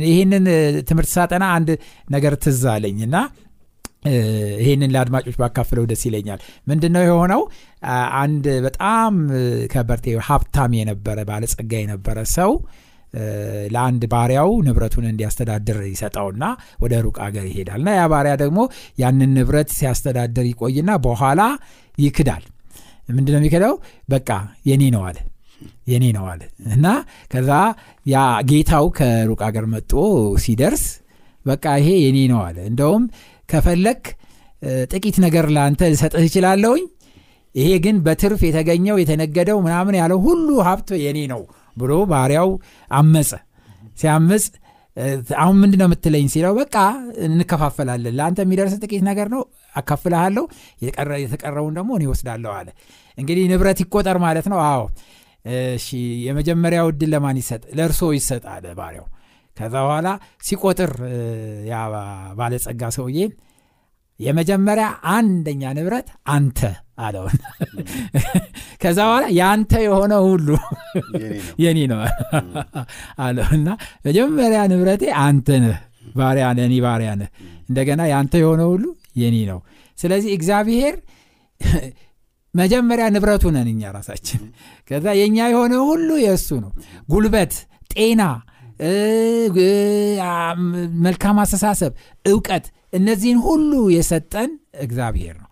ይህንን 0.09 0.47
ትምህርት 0.89 1.11
ሳጠና 1.15 1.45
አንድ 1.59 1.71
ነገር 2.11 2.35
ትዝ 2.45 2.63
አለኝ። 2.75 2.99
እና 3.09 3.17
ይህንን 4.61 4.91
ለአድማጮች 4.95 5.37
ባካፍለው 5.41 5.85
ደስ 5.91 6.03
ይለኛል። 6.09 6.41
ምንድን 6.67 6.93
ነው 6.97 7.05
የሆነው 7.07 7.43
አንድ 8.21 8.47
በጣም 8.67 9.15
ከበርቴ 9.73 10.17
ሀብታም 10.29 10.73
የነበረ 10.79 11.19
ባለጸጋ 11.29 11.73
የነበረ 11.83 12.19
ሰው 12.35 12.53
ለአንድ 13.75 14.03
ባሪያው 14.13 14.51
ንብረቱን 14.67 15.05
እንዲያስተዳድር 15.11 15.79
ይሰጠውና 15.91 16.45
ወደ 16.81 16.95
ሩቅ 17.05 17.17
አገር 17.27 17.45
ይሄዳል። 17.51 17.79
እና 17.83 17.91
ያ 17.99 18.05
ባሪያ 18.13 18.33
ደግሞ 18.43 18.61
ያንን 19.03 19.31
ንብረት 19.37 19.71
ሲያስተዳድር 19.77 20.47
ይቆይና 20.51 20.91
በኋላ 21.05 21.43
ይክዳል። 21.99 22.43
ምንድነው 23.11 23.41
የሚክደው? 23.41 23.75
በቃ 24.09 24.29
የኔ 24.69 24.83
ነው 24.95 25.03
አለ 25.09 25.19
የኔ 25.91 26.05
ነው 26.17 26.25
አለ። 26.31 26.43
እና 26.75 26.87
ከዛ 27.33 27.51
ያ 28.07 28.17
ጌታው 28.51 28.87
ከሩቅ 28.99 29.41
አገር 29.49 29.67
መጦ 29.73 29.93
ሲደርስ 30.45 30.85
በቃ 31.47 31.65
ይሄ 31.81 31.89
የኔ 32.05 32.19
ነው 32.33 32.41
አለ። 32.45 32.59
እንደውም 32.71 33.03
ከፈለክ 33.49 34.03
ጥቂት 34.93 35.17
ነገር 35.25 35.47
ለአንተ 35.55 35.83
ልሰጥህ 35.93 36.25
እችላለሁኝ። 36.29 36.85
ይሄ 37.55 37.71
ግን 37.85 37.97
በትርፍ 38.05 38.41
የተገኘው 38.47 38.97
የተነገደው 39.01 39.59
ምናምን 39.67 39.97
ያለው 39.99 40.19
ሁሉ 40.27 40.49
ሀብት 40.69 40.89
የኔ 41.03 41.19
ነው 41.33 41.43
ብሎ 41.77 41.93
ባሪያው 42.11 42.49
አመፀ። 42.91 43.31
ሲያምፅ 44.01 44.45
አሁን 45.37 45.57
ምንድ 45.61 45.75
ነው 45.81 45.87
የምትለኝ 45.89 46.27
ሲለው 46.33 46.53
በቃ 46.59 46.77
እንከፋፈላለን 47.27 48.15
ለአንተ 48.19 48.39
የሚደርስ 48.45 48.75
ጥቂት 48.83 49.03
ነገር 49.09 49.29
ነው 49.35 49.43
አካፍልሃለሁ 49.75 50.45
የተቀረውን 51.23 51.75
ደግሞ 51.79 51.91
እኔ 51.99 52.05
ወስዳለሁ 52.13 52.53
አለ። 52.59 52.69
እንግዲህ 53.19 53.45
ንብረት 53.53 53.81
ይቆጠር 53.85 54.19
ማለት 54.25 54.47
ነው። 54.53 54.61
አዎ። 54.67 54.85
እሺ 55.75 55.89
የመጀመሪያው 56.27 56.87
እድል 56.93 57.11
ለማን 57.15 57.39
ይሰጥ? 57.41 57.63
ለእርሶ 57.79 58.03
ይሰጥ 58.17 58.45
አለ 58.55 58.67
ባሪያው 58.79 59.07
ከዛ 59.57 59.75
በኋላ 59.85 60.09
ሲቆጥር 60.47 60.93
ያ 61.71 61.75
ባለጸጋ 62.39 62.83
ሰውዬ 62.97 63.19
የመጀመሪያ 64.21 64.87
አንደኛ 65.13 65.63
ንብረት 65.77 66.09
አንተ 66.35 66.59
አለው። 66.99 67.25
ከዛ 68.83 68.99
በኋላ 69.07 69.25
የአንተ 69.37 69.73
የሆነ 69.85 70.15
ሁሉ 70.27 70.49
የኔ 71.63 71.79
ነው። 71.93 72.01
አለውና 73.19 73.69
መጀመሪያ 74.07 74.61
ንብረቴ 74.73 75.05
አንተ 75.25 75.49
ነህ 75.65 75.79
ባሪያ 76.17 76.47
ነህ 76.57 76.67
እኔ 76.69 76.75
ባሪያ 76.85 77.11
ነህ። 77.21 77.31
እንደገና 77.69 78.03
የአንተ 78.11 78.35
የሆነ 78.43 78.63
ሁሉ 78.73 78.85
የኔ 79.17 79.37
ነው። 79.51 79.61
ስለዚህ 79.99 80.31
እግዚአብሔር 80.37 80.95
መጀመሪያ 82.55 83.05
ንብረቱ 83.13 83.45
ነን 83.55 83.69
እኛ 83.71 83.83
ራሳችን። 83.95 84.43
ከዛ 84.91 85.07
የእኛ 85.19 85.39
የሆነ 85.53 85.75
ሁሉ 85.89 86.09
የእሱ 86.23 86.49
ነው። 86.65 86.73
ጉልበት 87.09 87.55
ጤና 87.95 88.23
መልካም 91.05 91.37
አስተሳሰብ 91.43 91.93
እውቀት 92.25 92.65
እነዚህን 92.93 93.39
ሁሉ 93.47 93.73
የሰጠን 93.95 94.51
እግዚአብሔር 94.81 95.35
ነው። 95.37 95.51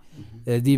እዚህ 0.49 0.75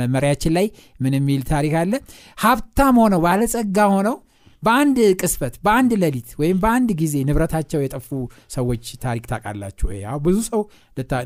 መመሪያችን 0.00 0.52
ላይ 0.56 0.66
ምን 1.00 1.12
የሚል 1.18 1.42
ታሪክ 1.50 1.74
አለ? 1.80 1.92
ሀብታም 2.38 2.96
ሆነው 3.02 3.20
ባለጸጋ 3.26 3.78
ሆነው 3.94 4.16
በአንድ 4.62 4.98
ቅስበት 5.20 5.54
በአንድ 5.64 5.90
ሌሊት 6.02 6.30
ወይም 6.40 6.56
በአንድ 6.62 6.90
ጊዜ 7.00 7.14
ንብረታቸው 7.28 7.80
የጠፉ 7.82 8.08
ሰዎች 8.50 8.84
ታሪክ 9.04 9.24
ታውቃላችሁ 9.30 9.88
ብዙ 10.24 10.36
ሰው 10.48 10.62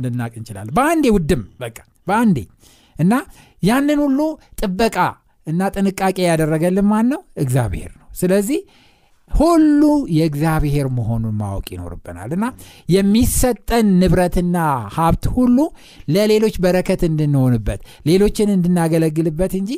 ልናቅ 0.05 0.33
እንችላለን። 0.41 0.75
በአንዴ 0.79 1.07
ውድም 1.17 1.43
በቃ 1.63 1.79
በአንዴ። 2.07 2.39
እና 2.97 3.13
ያንን 3.63 3.99
ሁሉ 4.05 4.21
ጥበቃ 4.61 4.97
እና 5.47 5.61
ጥንቃቄ 5.75 6.19
ያደረገልን 6.27 6.87
ማን 6.91 7.07
ነው? 7.13 7.21
እግዚአብሔር 7.37 7.93
ነው። 7.93 8.07
ስለዚህ 8.15 8.61
ሁሉ 9.35 9.83
የእግዚአብሔር 10.17 10.87
መሆኑን 10.97 11.37
ማወቅ 11.41 11.67
ይኖርብናል። 11.73 12.31
እና 12.37 12.47
የሚሰጠን 12.95 13.87
ንብረትና 14.01 14.57
ሀብት 14.97 15.25
ሁሉ 15.35 15.59
ለሌሎች 16.09 16.57
በረከት 16.65 17.03
እንድንሆንበት 17.09 17.81
ሌሎችን 18.09 18.53
እንድናገለግልበት 18.57 19.55
እንጂ 19.61 19.73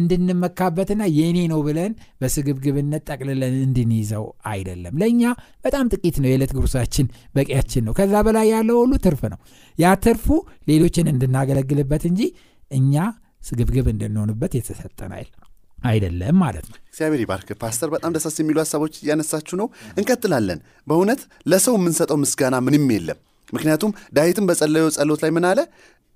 እንድንመካበትና 0.00 1.02
የኔ 1.16 1.38
ነው 1.52 1.60
ብለን 1.66 1.92
በስግብግብነት 2.20 3.04
ጠቅልለን 3.10 3.56
እንድንይዘው 3.64 4.24
አይደለም። 4.50 4.96
ለእኛ 5.02 5.22
በጣም 5.64 5.90
ጥቂት 5.94 6.18
ነው። 6.22 6.28
የዕለት 6.30 6.54
ጉርሳችን 6.58 7.08
በቂያችን 7.36 7.84
ነው። 7.86 7.94
ከዛ 7.98 8.14
በላይ 8.26 8.48
ያለው 8.54 8.78
ሁሉ 8.82 8.94
ትርፍ 9.04 9.22
ነው። 9.32 9.40
ያ 9.78 9.94
ትርፉ 10.04 10.26
ሌሎችን 10.68 11.10
እንድናገለግልበት 11.12 12.04
እንጂ 12.10 12.22
እኛ 12.70 12.94
ስግብግብ 13.42 13.86
እንድንሆንበት 13.92 14.52
የተሰጠን 14.56 15.12
አይደለም 15.16 15.42
አይደለም 15.88 16.36
ማለት 16.38 16.66
ነው። 16.70 16.76
እግዚአብሔር 16.90 17.20
ይባርክ። 17.22 17.48
ፓስተር 17.62 17.88
በጣም 17.94 18.12
ደሳስ 18.16 18.36
የሚሉ 18.40 18.56
ሀሳቦች 18.62 18.94
እያነሳችሁ 19.02 19.56
ነው። 19.60 19.68
እንቀጥላለን። 19.98 20.60
በእውነት 20.86 21.20
ለሰው 21.46 21.74
የምንሰጠው 21.78 22.18
ምስጋና 22.22 22.58
ምንም 22.66 22.86
የለም። 22.94 23.18
ምክንያቱም 23.48 23.90
ዳዊትም 24.16 24.46
በጸለየው 24.48 24.88
ጸሎት 24.96 25.20
ላይ 25.24 25.30
ምን 25.36 25.44
አለ? 25.50 25.58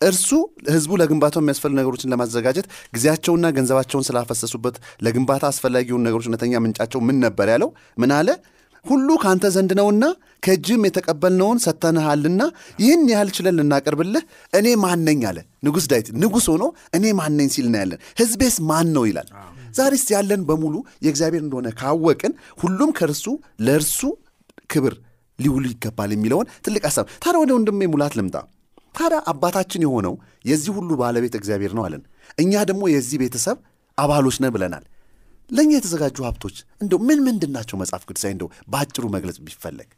እርሱ 0.00 0.28
ህዝቡ 0.70 0.92
ለግንባታው 1.00 1.40
የሚያስፈልጉ 1.42 1.76
ነገሮችን 1.78 2.10
ለማዘጋጀት 2.12 2.66
ጊዜያቸውና 2.94 3.46
ገንዘባቸውን 3.56 4.06
ስላፈሰሱበት 4.08 4.76
ለግንባታ 5.02 5.44
አስፈላጊ 5.50 5.86
የሆኑ 5.90 6.02
ነገሮች 6.06 6.26
እውነተኛ 6.28 6.62
ምንጫቸው 6.64 7.00
ምን 7.08 7.18
ነበር 7.24 7.48
ያለው? 7.54 7.70
ምን 7.98 8.12
አለ 8.18 8.28
ሁሉ 8.84 9.08
ከአንተ 9.22 9.46
ዘንድ 9.54 9.70
ነውና 9.78 10.04
ከእጅም 10.42 10.84
የተቀበልነውን 10.86 11.58
ሰተንሃልና 11.64 12.42
ይህን 12.78 13.02
ያህል 13.12 13.30
ችለን 13.36 13.56
ልናቀርብልህ 13.58 14.22
እኔ 14.52 14.68
ማነኝ 14.82 15.22
አለ። 15.30 15.38
ንጉሥ 15.66 15.86
ዳዊት 15.92 16.08
ንጉሥ 16.22 16.46
ሆኖ 16.52 16.64
እኔ 16.96 17.04
ማነኝ 17.18 17.48
ሲል 17.54 17.66
እናያለን። 17.70 18.00
ህዝቤስ 18.20 18.56
ማን 18.70 18.88
ነው 18.96 19.04
ይላል። 19.10 19.28
ዛሬስ 19.74 20.04
ያለን 20.14 20.42
በሙሉ 20.48 20.74
የእግዚአብሔር 21.04 21.42
እንደሆነ 21.44 21.68
ካወቅን 21.80 22.32
ሁሉም 22.62 22.92
ከእርሱ 22.98 23.26
ለእርሱ 23.66 24.00
ክብር 24.70 24.94
ሊውሉ 25.38 25.64
ይገባል 25.72 26.10
የሚለውን 26.14 26.48
ትልቅ 26.64 26.82
ሀሳብ 26.88 27.06
ታዲያ 27.22 27.38
ወደ 27.42 27.50
ወንድሜ 27.56 27.86
ሙላት 27.92 28.14
ልምጣ። 28.18 28.36
ታዲያ 28.94 29.18
አባታችን 29.32 29.84
የሆነው 29.86 30.14
የዚህ 30.44 30.72
ሁሉ 30.78 30.90
ባለቤት 31.00 31.34
እግዚአብሔር 31.38 31.74
ነው 31.78 31.84
አለን። 31.86 32.02
እኛ 32.38 32.62
ደግሞ 32.70 32.82
የዚህ 32.92 33.18
ቤተሰብ 33.22 33.58
አባሎች 33.98 34.36
ነን 34.42 34.52
ብለናል 34.54 34.84
ለእኛ 35.50 35.70
የተዘጋጁ 35.76 36.18
ሀብቶች 36.28 36.56
እንደው 36.82 36.98
ምን 37.08 37.20
ምንድን 37.26 37.52
ናቸው? 37.56 37.76
መጽሐፍ 37.80 38.02
ቅዱሳዊ 38.08 38.30
እንደው 38.34 38.48
በአጭሩ 38.68 39.04
መግለጽ 39.14 39.38
ቢፈለግ። 39.46 39.90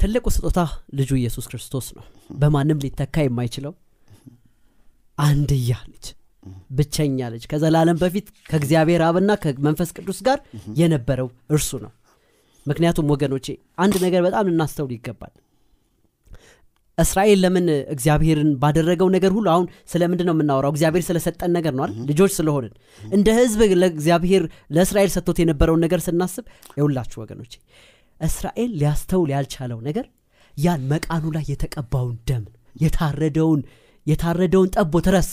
ትልቁ 0.00 0.26
ስጦታ 0.34 0.60
ልጁ 0.98 1.10
ኢየሱስ 1.20 1.46
ክርስቶስ 1.50 1.86
ነው። 1.96 2.04
በማንም 2.40 2.82
ሊተካ 2.84 3.24
የማይችለው 3.24 3.72
አንድያ 5.18 5.72
ልጅ 5.90 6.06
ብቸኛ 6.70 7.18
ልጅ 7.32 7.42
ከዘላለም 7.50 7.98
በፊት 8.02 8.26
ከእግዚአብሔር 8.50 9.02
አብና 9.06 9.30
ከመንፈስ 9.42 9.90
ቅዱስ 9.96 10.18
ጋር 10.28 10.38
የነበረው 10.80 11.28
እርሱ 11.50 11.70
ነው። 11.84 11.92
ምክንያቱም 12.66 13.10
ወገኖቼ 13.12 13.46
አንድ 13.78 13.94
ነገር 14.04 14.20
በጣም 14.26 14.48
ልናስተውል 14.48 14.92
ይገባል 14.96 15.34
እስራኤል 17.00 17.38
ለምን 17.44 17.66
እግዚአብሔርን 17.94 18.50
ባደረገው 18.62 19.08
ነገር 19.14 19.32
ሁሉ 19.36 19.46
አሁን 19.52 19.66
ስለምንድን 19.92 20.26
ነው 20.28 20.34
የምናወራው? 20.36 20.72
እግዚአብሔር 20.74 21.02
ስለሰጠን 21.06 21.52
ነገር 21.56 21.72
ነው 21.74 21.84
ልጆች 22.10 22.32
ስለሆንን። 22.38 22.72
እንደ 23.10 23.28
ህዝብ 23.38 23.60
ለእግዚአብሔር 23.82 24.42
ለእስራኤል 24.76 25.10
ሰጥቶት 25.16 25.38
የነበረውን 25.42 25.82
ነገር 25.86 26.00
ስናስብ 26.06 26.44
የሁላችሁ 26.78 27.18
ወገኖቼ 27.22 27.52
እስራኤል 28.20 28.70
ሊያስተውል 28.80 29.30
ያልቻለው 29.34 29.78
ነገር 29.86 30.06
ያን 30.54 30.82
መቃኑ 30.90 31.24
ላይ 31.36 31.44
የተቀባውን 31.52 32.16
ደም 32.28 32.44
የታረደውን 32.76 33.60
የታረደውን 34.06 34.68
ጠቦት 34.76 35.06
ረሳ 35.14 35.32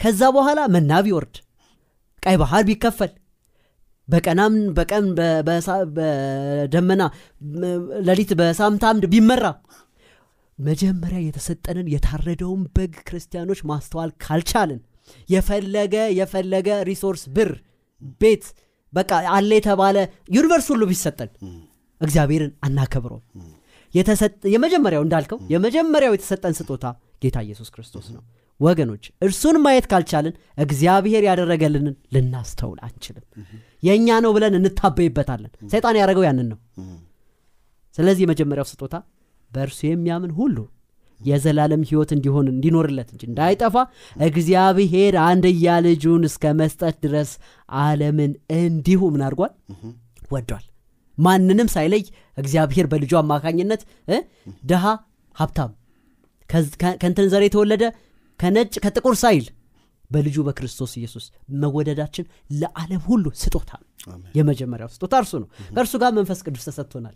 ከዛ 0.00 0.22
በኋላ 0.36 0.60
መና 0.74 0.92
ቢወርድ 1.04 1.36
ቀይ 2.22 2.36
ባህር 2.40 2.62
ቢከፈል 2.68 3.12
በቀናም 4.08 4.54
በቀን 4.76 5.04
በደመና 5.96 7.02
ሌሊት 8.08 8.30
በሳምንት 8.40 8.84
አምድ 8.88 9.04
ቢመራ 9.12 9.44
መጀመሪያ 10.62 11.18
የተሰጠንን 11.22 11.86
የታረደውን 11.92 12.62
በግ 12.76 12.94
ክርስቲያኖች 13.08 13.60
ማስተዋል 13.70 14.10
ካልቻልን 14.24 14.80
የፈለገ 15.28 15.94
የፈለገ 16.18 16.68
resource 16.88 17.22
ብር 17.36 17.50
ቤት 18.20 18.44
በቃ 18.92 19.10
አለ 19.36 19.50
የተባለ 19.58 19.96
universe 20.36 20.66
ሁሉ 20.72 20.82
ቢሰጠን 20.90 21.30
እግዚአብሔርን 22.00 22.52
አናከብረው 22.66 23.20
የመጀመሪያው 24.54 25.02
እንዳልከው 25.06 25.38
የመጀመሪያው 25.52 26.14
የተሰጠን 26.16 26.54
ስጦታ 26.58 26.86
ጌታ 27.22 27.38
ኢየሱስ 27.46 27.68
ክርስቶስ 27.74 28.06
ነው። 28.14 28.22
ወገኖች 28.60 29.04
እርሱን 29.26 29.56
ማየት 29.64 29.86
ካልቻልን 29.90 30.34
እግዚአብሔር 30.64 31.22
ያደረገልንን 31.28 31.94
ልናስተውል 32.14 32.78
አንችልም። 32.86 33.24
የእኛ 33.82 34.18
ነው 34.24 34.30
ብለን 34.36 34.56
እንታበይበታለን። 34.58 35.52
ሰይጣን 35.72 35.98
ያደረገው 36.00 36.24
ያንን 36.28 36.48
ነው። 36.52 36.58
ስለዚህ 37.94 38.22
የመጀመሪያው 38.24 38.66
ስጦታ 38.70 38.94
በእርሱ 39.52 39.80
የሚያምን 39.86 40.32
ሁሉ 40.38 40.56
የዘላለም 41.20 41.82
ህይወት 41.88 42.10
እንዲሆን 42.14 42.46
እንዲኖርለት 42.52 43.08
እንጂ 43.14 43.22
እንዳይጠፋ 43.28 43.74
እግዚአብሔር 44.26 45.14
አንድያ 45.26 45.74
ልጁን 45.84 46.22
እስከ 46.28 46.52
መስጠት 46.60 46.96
ድረስ 47.04 47.30
አለምን 47.82 48.32
እንዲሁ 48.58 49.00
ምን 49.14 49.22
አድርጓል? 49.26 49.52
ወዷል። 50.30 50.64
ማንንም 51.18 51.68
ሳይለይ 51.74 52.02
እግዚአብሔር 52.38 52.86
በልጁ 52.92 53.12
አማካኝነት 53.20 53.82
ድሃ 54.70 54.84
ሀብታም 55.34 55.72
ከንትን 57.02 57.26
ዘር 57.32 57.42
የተወለደ 57.46 57.84
ከነጭ 58.40 58.74
ከጥቁር 58.84 59.14
ሳይል 59.22 59.46
በልጁ 60.10 60.36
በክርስቶስ 60.46 60.92
ኢየሱስ 60.98 61.24
መወደዳችን 61.62 62.24
ለዓለም 62.54 63.02
ሁሉ 63.06 63.24
ስጦታ 63.42 63.70
የመጀመሪያው 64.36 64.90
ስጦታ 64.94 65.14
እርሱ 65.22 65.32
ነው። 65.42 65.48
ከእርሱ 65.74 65.94
ጋር 66.02 66.10
መንፈስ 66.18 66.40
ቅዱስ 66.46 66.64
ተሰጥቶናል 66.68 67.14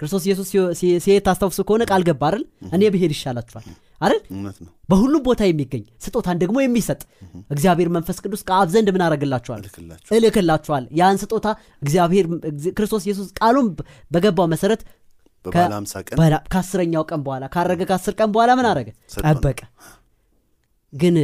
ክርስቶስ 0.00 0.22
ኢየሱስ 0.26 0.48
ሲሄድ 1.00 1.22
ታስታውሱ 1.26 1.60
ከሆነ 1.68 1.82
ቃል 1.90 2.02
ገባ 2.08 2.22
አይደል? 2.28 2.42
እኔ 2.74 2.82
ብሄድ 2.94 3.12
ይሻላችኋል 3.14 3.64
አይደል? 4.00 4.20
በሁሉም 4.88 5.22
ቦታ 5.28 5.42
የሚገኝ 5.48 5.84
ስጦታን 6.04 6.38
ደግሞ 6.42 6.56
የሚሰጥ 6.62 7.00
እግዚአብሔር 7.50 7.88
መንፈስ 7.96 8.18
ቅዱስ 8.24 8.42
ከአብ 8.48 8.68
ዘንድ 8.74 8.88
ምን 8.94 9.02
አረግላችኋል 9.06 9.62
እልክላችኋል። 10.16 10.84
ያን 11.00 11.18
ስጦታ 11.22 11.46
እግዚአብሔር 11.82 12.26
ክርስቶስ 12.76 13.04
ኢየሱስ 13.08 13.28
ቃሉን 13.40 13.68
በገባው 14.10 14.48
መሰረት 14.54 14.82
ከአስረኛው 16.52 17.04
ቀን 17.10 17.20
በኋላ 17.26 17.44
ካረገ 17.54 17.82
ከአስር 17.90 18.14
ቀን 18.18 18.30
በኋላ 18.34 18.50
ምን 18.58 18.66
አረገ? 18.70 18.88
ጠበቀ። 19.24 19.60
ግን 20.92 21.16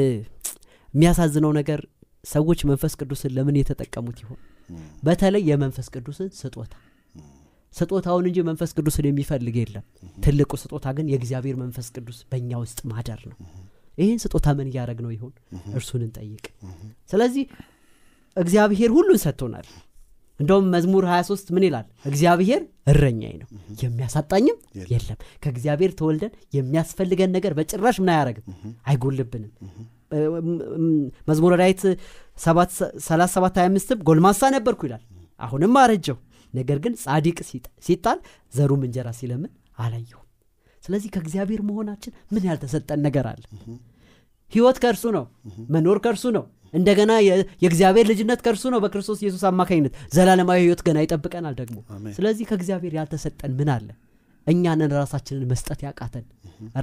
የሚያሳዝነው 0.95 1.53
ነገር 1.59 1.81
ሰዎች 2.25 2.61
መንፈስ 2.71 2.93
ቅዱስን 3.01 3.33
ለምን 3.37 3.57
የተጠቀሙት 3.61 4.19
ይሆን? 4.25 4.41
በተለይ 5.05 5.43
የመንፈስ 5.51 5.87
ቅዱስን 5.95 6.29
ስጦታ 6.39 6.73
ስጦታውን 7.73 8.25
እንጂ 8.29 8.39
መንፈስ 8.49 8.71
ቅዱስን 8.77 9.07
የሚፈልግ 9.09 9.55
የለም። 9.61 9.85
ትልቁ 10.25 10.53
ስጦታ 10.63 10.87
ግን 10.97 11.07
የእግዚአብሔር 11.13 11.57
መንፈስ 11.63 11.87
ቅዱስ 11.95 12.19
በእኛ 12.31 12.51
ውስጥ 12.63 12.81
ማደር 12.91 13.21
ነው። 13.31 13.39
ይህን 13.99 14.19
ስጦታ 14.23 14.47
ምን 14.59 14.69
እያደረግ 14.71 14.99
ነው 15.05 15.11
ይሆን 15.15 15.33
እርሱን 15.79 16.03
እንጠይቅ። 16.07 16.45
ስለዚህ 17.11 17.45
እግዚአብሔር 18.37 18.91
ሁሉን 18.95 19.19
ሰጥቶናል። 19.25 19.67
እንደውም 20.41 20.67
መዝሙር 20.75 21.05
23 21.09 21.51
ምን 21.55 21.65
ይላል? 21.67 21.87
እግዚአብሔር 22.09 22.61
እረኛዬ 22.89 23.35
ነው 23.43 23.49
የሚያሳጣኝም 23.83 24.57
የለም። 24.93 25.19
ከእግዚአብሔር 25.43 25.93
ተወልደን 25.99 26.33
የሚያስፈልገን 26.57 27.31
ነገር 27.37 27.53
በጭራሽ 27.59 27.97
ምን 28.03 28.11
አያደረግም 28.15 28.47
አይጎልብንም። 28.87 29.53
መዝሙረ 31.29 31.53
ዳዊት 31.61 31.83
3725 32.39 33.95
ጎልማሳ 34.09 34.51
ነበርኩ 34.57 34.81
ይላል። 34.89 35.03
አሁንም 35.41 35.77
አረጀው 35.81 36.17
ነገር 36.55 36.79
ግን 36.85 36.95
ጻዲቅ 37.03 37.39
ሲጣል 37.87 38.19
ዘሩም 38.53 38.83
እንጀራ 38.87 39.09
ሲለምን 39.19 39.53
አላየሁም። 39.79 40.27
ስለዚህ 40.83 41.09
ከእግዚአብሔር 41.15 41.61
መሆናችን 41.67 42.13
ምን 42.33 42.45
ያልተሰጠን 42.49 43.01
ነገር 43.07 43.27
አለ? 43.31 43.43
ህይወት 44.53 44.79
ከእርሱ 44.83 45.05
ነው። 45.17 45.25
መኖር 45.75 45.99
ከእርሱ 46.05 46.25
ነው። 46.37 46.45
እንደገና 46.75 47.13
የእግዚአብሔር 47.61 48.07
ልጅነት 48.11 48.41
ከእርሱ 48.45 48.65
ነው። 48.73 48.81
በክርስቶስ 48.85 49.19
ኢየሱስ 49.23 49.43
አማካኝነት 49.49 49.95
ዘላለማዊ 50.15 50.61
ህይወት 50.65 50.81
ገና 50.87 50.99
ይጠብቀናል 51.05 51.55
ደግሞ። 51.61 51.79
ስለዚህ 52.17 52.45
ከእግዚአብሔር 52.51 52.95
ያልተሰጠን 52.99 53.53
ምን 53.59 53.71
አለ? 53.75 53.89
እኛንን 54.47 54.93
ራሳችንን 54.97 55.45
መስጠት 55.51 55.81
ያቃተን። 55.87 56.25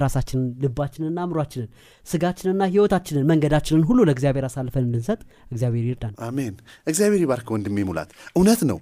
ራሳችንን 0.02 0.46
ልባችንንና 0.62 1.18
አእምሯችንን 1.24 1.68
ስጋችንና 2.06 2.62
ህይወታችንን 2.70 3.26
መንገዳችንን 3.30 3.84
ሁሉ 3.88 4.00
ለእግዚአብሔር 4.08 4.44
አሳልፈን 4.48 4.86
እንድንሰጥ 4.86 5.20
እግዚአብሔር 5.50 5.84
ይርዳን። 5.90 6.14
አሜን። 6.28 6.54
እግዚአብሔር 6.86 7.20
ይባርክ 7.24 7.50
ወንድሜ 7.54 7.84
ሙላት። 7.88 8.10
እውነት 8.36 8.62
ነው 8.70 8.78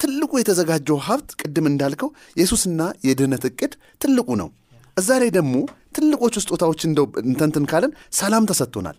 ትልቁ 0.00 0.32
የተዘጋጀው 0.38 0.98
ሀብት 1.06 1.30
ቅድም 1.40 1.66
እንዳልከው 1.70 2.08
የሱስና 2.36 2.80
የድህነት 3.06 3.44
እቅድ 3.50 3.72
ትልቁ 4.00 4.28
ነው። 4.42 4.48
እዛ 4.96 5.10
ላይ 5.22 5.30
ደግሞ 5.36 5.54
ትልቆቹ 5.96 6.34
ስጦታዎች 6.44 6.80
እንደው 6.88 7.06
እንተንትን 7.22 7.64
ካለን 7.70 7.92
ሰላም 8.18 8.44
ተሰጥቶናል 8.50 8.96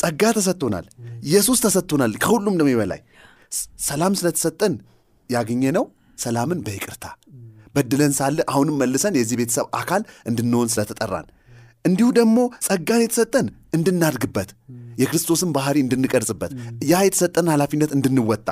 ጸጋ 0.00 0.22
ተሰጥቶናል 0.36 0.86
ኢየሱስ 1.28 1.58
ተሰጥቶናል 1.64 2.12
ከሁሉም 2.24 2.56
ደግሞ 2.60 2.72
በላይ። 2.80 3.00
ሰላም 3.88 4.14
ስለተሰጠን 4.20 4.74
ያገኘ 5.30 5.64
ነው 5.76 5.84
ሰላምን 6.18 6.60
በይቅርታ 6.66 7.04
በድለን 7.74 8.12
ሳለ 8.18 8.38
አሁንም 8.52 8.78
መልሰን 8.80 9.16
የዚህ 9.18 9.36
ቤተሰብ 9.40 9.66
አካል 9.80 10.02
እንድንሆን 10.30 10.70
ስለተጠራን። 10.72 11.26
እንዲሁ 11.84 12.08
ደግሞ 12.18 12.38
ጸጋን 12.66 13.02
የተሰጠን 13.04 13.46
እንድናድግበት 13.76 14.50
የክርስቶስን 14.98 15.50
ባህሪ 15.56 15.76
እንድንቀርጽበት 15.84 16.52
ያ 16.90 17.02
የተሰጠን 17.06 17.50
ኃላፊነት 17.54 17.90
እንድንወጣ 17.96 18.48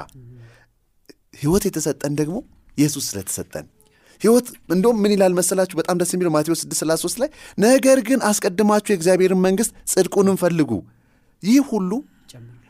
ህይወት 1.36 1.64
የተሰጠን 1.68 2.12
ደግሞ 2.20 2.36
ኢየሱስ 2.78 3.04
ስለተሰጠን። 3.10 3.66
ህይወት 4.20 4.46
እንደውም 4.74 4.98
ምን 5.02 5.12
ይላል 5.14 5.32
መሰላችሁ? 5.38 5.76
በጣም 5.80 5.96
ደስ 6.00 6.10
የሚለው 6.14 6.32
ማቴዎስ 6.36 6.60
6 6.74 7.18
ላይ 7.22 7.28
ነገር 7.58 7.98
ግን 8.08 8.20
አስቀድማችሁ 8.28 8.90
የእግዚአብሔርን 8.92 9.40
መንግስት 9.46 9.72
ጽድቁንም 9.92 10.36
ፈልጉ። 10.42 10.70
ይህ 11.42 11.62
ሁሉ 11.70 11.90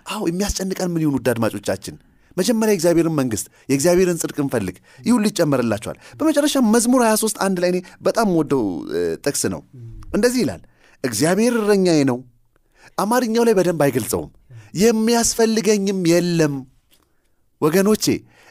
አዎ 0.06 0.22
የሚያስጨንቀን 0.30 0.90
ምን 0.92 1.02
ይሁን 1.04 1.14
ውድ 1.16 1.28
አድማጮቻችን? 1.32 1.94
መጀመሪያ 2.36 2.72
የእግዚአብሔርን 2.72 3.14
መንግስት 3.18 3.46
የእግዚአብሔርን 3.70 4.18
ጽድቅ 4.22 4.36
እንፈልግ። 4.44 4.76
ይህ 5.04 5.12
ሁሉ 5.14 5.24
ይጨመርላቸዋል 5.30 5.98
በመጨረሻ 6.18 6.56
መዝሙር 6.74 7.02
23 7.06 7.38
አንድ 7.46 7.58
ላይ 7.62 7.70
እኔ 7.72 7.78
በጣም 8.02 8.28
ወደው 8.38 8.64
ጥቅስ 9.24 9.42
ነው። 9.54 9.60
እንደዚህ 10.14 10.40
ይላል 10.44 10.62
እግዚአብሔር 11.04 11.54
እረኛዬ 11.60 12.00
ነው 12.10 12.18
አማርኛው 12.98 13.44
ላይ 13.48 13.54
በደንብ 13.58 13.80
አይገልጸውም። 13.86 14.30
የሚያስፈልገኝም 14.82 16.00
የለም። 16.12 16.54
ወገኖቼ 17.60 18.04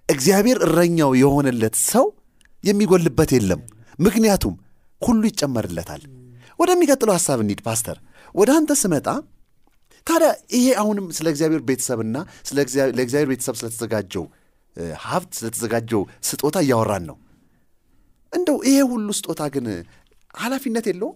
እግዚአብሔር 0.10 0.58
እረኛው 0.66 1.12
የሆነለት 1.20 1.76
ሰው 1.86 2.06
የሚጎልበት 2.64 3.32
የለም። 3.36 3.62
ምክንያቱም 4.00 4.54
ሁሉ 5.02 5.22
ይጨመርለታል። 5.30 6.04
ወደሚቀጥለው 6.60 7.14
ሐሳብ 7.18 7.40
እንሂድ 7.44 7.62
ፓስተር። 7.66 7.98
ወደ 8.36 8.50
አንተ 8.58 8.72
ስመጣ 8.82 9.08
ታዲያ 10.08 10.30
ይሄ 10.56 10.66
አሁንም 10.82 11.06
ስለ 11.18 11.28
እግዚአብሔር 11.34 11.62
ቤተሰብና 11.70 12.18
ለእግዚአብሔር 12.98 13.30
ቤተሰብ 13.32 13.56
ስለተዘጋጀው 13.60 14.26
ሀብት 15.06 15.32
ስለተዘጋጀው 15.40 16.02
ስጦታ 16.30 16.58
እያወራን 16.66 17.04
ነው። 17.10 17.18
እንደው 18.34 18.58
ይሄ 18.68 18.80
ሁሉ 18.92 19.08
ስጦታ 19.20 19.42
ግን 19.54 19.68
ኃላፊነት 20.36 20.86
የለውም? 20.90 21.16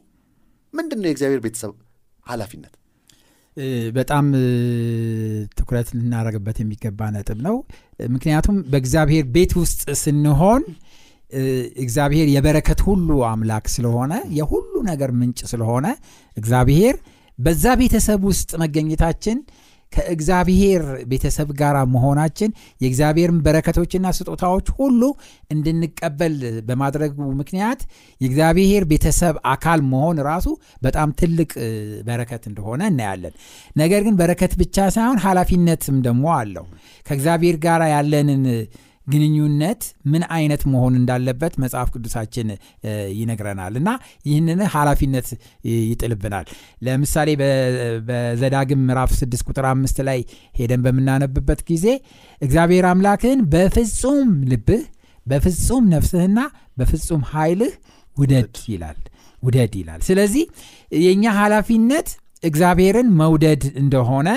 ምንድን 0.74 1.00
ነው 1.02 1.08
የእግዚአብሔር 1.10 1.42
ቤተሰብ 1.46 1.72
ኃላፊነት 2.26 2.74
በጣም 3.94 4.26
ትኩረት 5.58 5.88
ልናደረግበት 5.96 6.58
የሚገባ 6.62 7.10
ነጥብ 7.16 7.40
ነው። 7.48 7.56
ምክንያቱም 8.10 8.58
በእግዚአብሔር 8.72 9.26
ቤት 9.36 9.54
ውስጥ 9.62 9.82
ስንሆን 10.02 10.64
እግዚአብሔር 11.84 12.28
የበረከት 12.34 12.80
ሁሉ 12.88 13.10
አምላክ 13.30 13.66
ስለሆነ 13.74 14.14
የሁሉ 14.38 14.74
ነገር 14.90 15.10
ምንጭ 15.20 15.40
ስለሆነ 15.52 15.88
እግዚአብሔር 16.38 16.96
በዛ 17.40 17.66
ቤተሰብ 17.82 18.22
ውስጥ 18.30 18.52
መገኘታችን 18.64 19.38
ከእግዚአብሔር 19.92 20.82
ቤተሰብ 21.12 21.50
ጋር 21.60 21.76
መሆናችን 21.94 22.50
የእግዚአብሔርን 22.82 23.40
በረከቶችና 23.46 24.08
ስጦታዎች 24.18 24.68
ሁሉ 24.78 25.02
እንድንቀበል 25.54 26.36
በማድረጉ 26.68 27.18
ምክንያት 27.40 27.82
የእግዚአብሔር 28.22 28.84
ቤተሰብ 28.92 29.38
አካል 29.54 29.82
መሆን 29.92 30.20
ራሱ 30.30 30.48
በጣም 30.82 31.16
ትልቅ 31.22 31.52
በረከት 32.08 32.44
እንደሆነ 32.50 32.82
እናያለን። 32.92 33.34
ነገር 33.76 34.04
ግን 34.08 34.18
በረከት 34.20 34.54
ብቻ 34.62 34.78
ሳይሆን 34.96 35.20
ኃላፊነትም 35.26 35.98
ደግሞ 36.06 36.26
አለው። 36.38 36.68
ከእግዚአብሔር 37.06 37.58
ጋር 37.66 37.84
ያለንን 37.94 38.44
ግንኙነት 39.10 39.82
ምን 40.12 40.24
አይነት 40.36 40.62
መሆን 40.72 40.94
እንዳለበት 41.00 41.54
መጽሐፍ 41.64 41.90
ቅዱሳችን 41.96 42.48
ይነግረናል 43.20 43.74
እና 43.80 43.90
ይህንን 44.26 44.62
ኃላፊነት 44.74 45.28
ይጥልብናል። 45.84 46.46
ለምሳሌ 46.82 47.30
በዘዳግም 48.10 48.84
ምዕራፍ 48.88 49.12
6 49.18 49.46
ቁጥር 49.50 49.68
አምስት 49.72 50.00
ላይ 50.10 50.20
ሄደን 50.56 50.84
በምናነብበት 50.86 51.62
ጊዜ 51.70 51.86
እግዚአብሔር 52.42 52.88
አምላክህን 52.92 53.42
በፍጹም 53.54 54.32
ልብህ 54.52 54.84
በፍጹም 55.26 55.84
ነፍስህና 55.94 56.40
በፍጹም 56.78 57.24
ኃይልህ 57.32 57.74
ውደድ 58.18 58.56
ይላል 58.72 59.00
ውደድ 59.44 59.74
ይላል። 59.80 60.02
ስለዚህ 60.06 60.46
የእኛ 61.00 61.26
ኃላፊነት 61.38 62.08
እግዚአብሔርን 62.44 63.08
መውደድ 63.20 63.64
እንደሆነ 63.82 64.30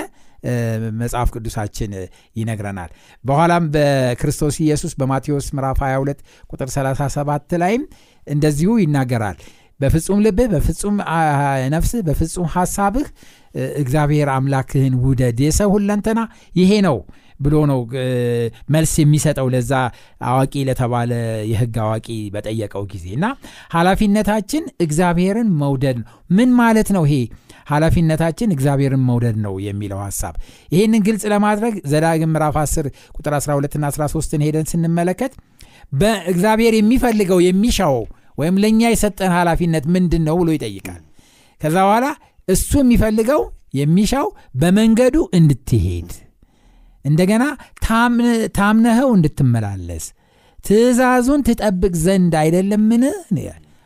መጽሐፍ 0.99 1.29
ቅዱሳችን 1.35 1.91
ይነግረናል። 2.35 2.91
በኋላም 3.23 3.65
በክርስቶስ 3.75 4.55
ኢየሱስ 4.59 4.93
በማቴዎስ 4.99 5.47
ምዕራፍ 5.55 5.79
22 5.83 6.23
ቁጥር 6.49 6.69
37 6.75 7.57
ላይም 7.63 7.83
እንደዚሁ 8.27 8.71
ይናገራል። 8.83 9.37
በፍጹም 9.79 10.19
ልብህ፣ 10.25 10.47
በፍጹም 10.53 10.97
ነፍስህ፣ 11.71 12.01
በፍጹም 12.07 12.47
ሐሳብህ 12.53 13.07
እግዚአብሔር 13.81 14.27
አምላክህን 14.35 14.93
ውደድ። 15.03 15.39
የሰው 15.45 15.69
ሁለንተና 15.75 16.19
ይሄ 16.55 16.71
ነው 16.87 16.97
ብሎ 17.39 17.55
ነው 17.71 17.79
መልስ 18.73 18.93
የሚሰጠው 19.01 19.47
ለዛ 19.53 19.71
አዋቂ 20.27 20.63
ለተባለ 20.69 21.11
የህግ 21.51 21.77
አዋቂ 21.83 22.07
በጠየቀው 22.33 22.83
ጊዜ። 22.91 23.05
እና 23.17 23.25
ኃላፊነታችን 23.77 24.65
እግዚአብሔርን 24.85 25.49
መውደድ 25.61 25.97
ነው። 26.01 26.07
ምን 26.31 26.51
ማለት 26.59 26.89
ነው 26.95 27.05
ይሄ? 27.07 27.15
ኃላፊነታችን 27.69 28.49
እግዚአብሔርን 28.53 29.03
መውደድ 29.07 29.37
ነው 29.43 29.53
የሚለው 29.65 29.99
ሐሳብ 30.03 30.33
ይህንን 30.71 31.01
ግልጽ 31.05 31.23
ለማድረግ 31.33 31.73
ዘዳግም 31.91 32.31
ምዕራፍ 32.33 32.55
10 32.61 32.89
ቁጥር 33.15 33.33
12ና 33.37 33.85
13 33.93 34.35
ሄደን 34.45 34.65
ስንመለከት 34.71 35.33
በእግዚአብሔር 35.93 36.73
የሚፈልገው 36.77 37.39
የሚሻው 37.45 37.95
ወይም 38.37 38.55
ለእኛ 38.61 38.81
የሰጠን 38.91 39.31
ኃላፊነት 39.37 39.85
ምንድን 39.95 40.23
ነው 40.27 40.35
ብሎ 40.41 40.49
ይጠይቃል። 40.55 41.01
ከዛ 41.61 41.75
በኋላ 41.85 42.05
እሱ 42.47 42.71
የሚፈልገው 42.81 43.41
የሚሻው 43.73 44.27
በመንገዱ 44.61 45.17
እንድትሄድ 45.37 46.09
እንደገና 47.05 47.43
ታምነኸው 48.57 49.09
እንድትመላለስ 49.15 50.05
ትእዛዙን 50.59 51.41
ትጠብቅ 51.47 51.93
ዘንድ 52.03 52.33
አይደለምን? 52.41 53.03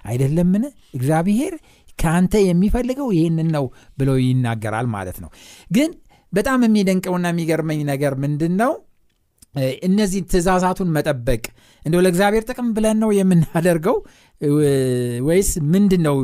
አይደለምን? 0.05 0.63
እግዚአብሔር 0.93 1.53
ከአንተ 1.99 2.33
የሚፈልገው 2.47 3.07
ይህንን 3.15 3.47
ነው 3.55 3.65
ብሎ 3.97 4.09
ይናገራል 4.23 4.87
ማለት 4.95 5.17
ነው። 5.23 5.29
ግን 5.71 5.89
በጣም 6.33 6.65
የሚደንቀውና 6.65 7.27
የሚገርመኝ 7.31 7.79
ነገር 7.91 8.13
ምንድን 8.23 8.53
ነው 8.61 8.71
እነዚህ 9.87 10.21
ትእዛዛቱን 10.31 10.89
መጠበቅ 10.95 11.43
እንደው 11.85 12.01
ለእግዚአብሔር 12.05 12.43
ጥቅም 12.49 12.67
ብለን 12.75 12.97
ነው 13.03 13.09
የምናደርገው? 13.17 13.97
ወይስ 15.27 15.49
ምንድን 15.71 16.01
ነው 16.07 16.15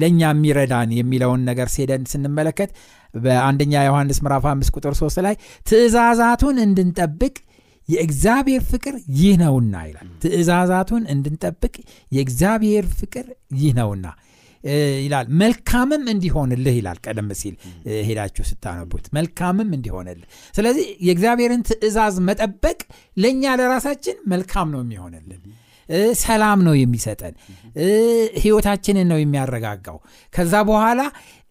ለእኛ 0.00 0.20
የሚረዳን 0.30 0.90
የሚለውን 0.98 1.42
ነገር 1.48 1.68
ሴደን 1.74 2.04
ስንመለከት 2.12 2.70
በአንደኛ 3.14 3.82
ዮሐንስ 3.86 4.18
ምዕራፍ 4.24 4.44
5 4.50 4.74
ቁጥር 4.76 4.94
3 4.98 5.22
ላይ 5.26 5.34
ትእዛዛቱን 5.70 6.58
እንድንጠብቅ 6.66 7.34
የእግዚአብሔር 7.88 8.62
ፍቅር 8.72 8.96
ይህ 9.18 9.34
ነውና 9.40 9.76
ይላል። 9.86 10.08
ትእዛዛቱን 10.22 11.04
እንድንጠብቅ 11.14 11.74
የእግዚአብሔር 12.12 12.86
ፍቅር 12.98 13.26
ይህ 13.60 13.72
ነውና 13.78 14.06
ይላል 15.02 15.26
መልካምም 15.40 16.02
እንዲሆንልህ 16.12 16.74
ይላል 16.78 16.98
ቀደም 17.04 17.28
ሲል 17.40 17.54
ሄዳችሁ 18.08 18.44
ስታነቡት 18.50 19.06
መልካምም 19.16 19.70
እንዲሆንልህ። 19.76 20.26
ስለዚህ 20.54 20.86
የእግዚአብሔርን 21.06 21.62
ትእዛዝ 21.68 22.16
መጠበቅ 22.28 22.78
ለእኛ 23.16 23.54
ለራሳችን 23.60 24.18
መልካም 24.32 24.68
ነው 24.74 24.82
የሚሆንልን። 24.84 25.42
ሰላም 26.20 26.60
ነው 26.66 26.74
የሚሰጠን። 26.78 27.34
ህይወታችንን 28.42 29.08
ነው 29.12 29.18
የሚያረጋጋው። 29.20 29.98
ከዛ 30.32 30.54
በኋላ 30.68 31.00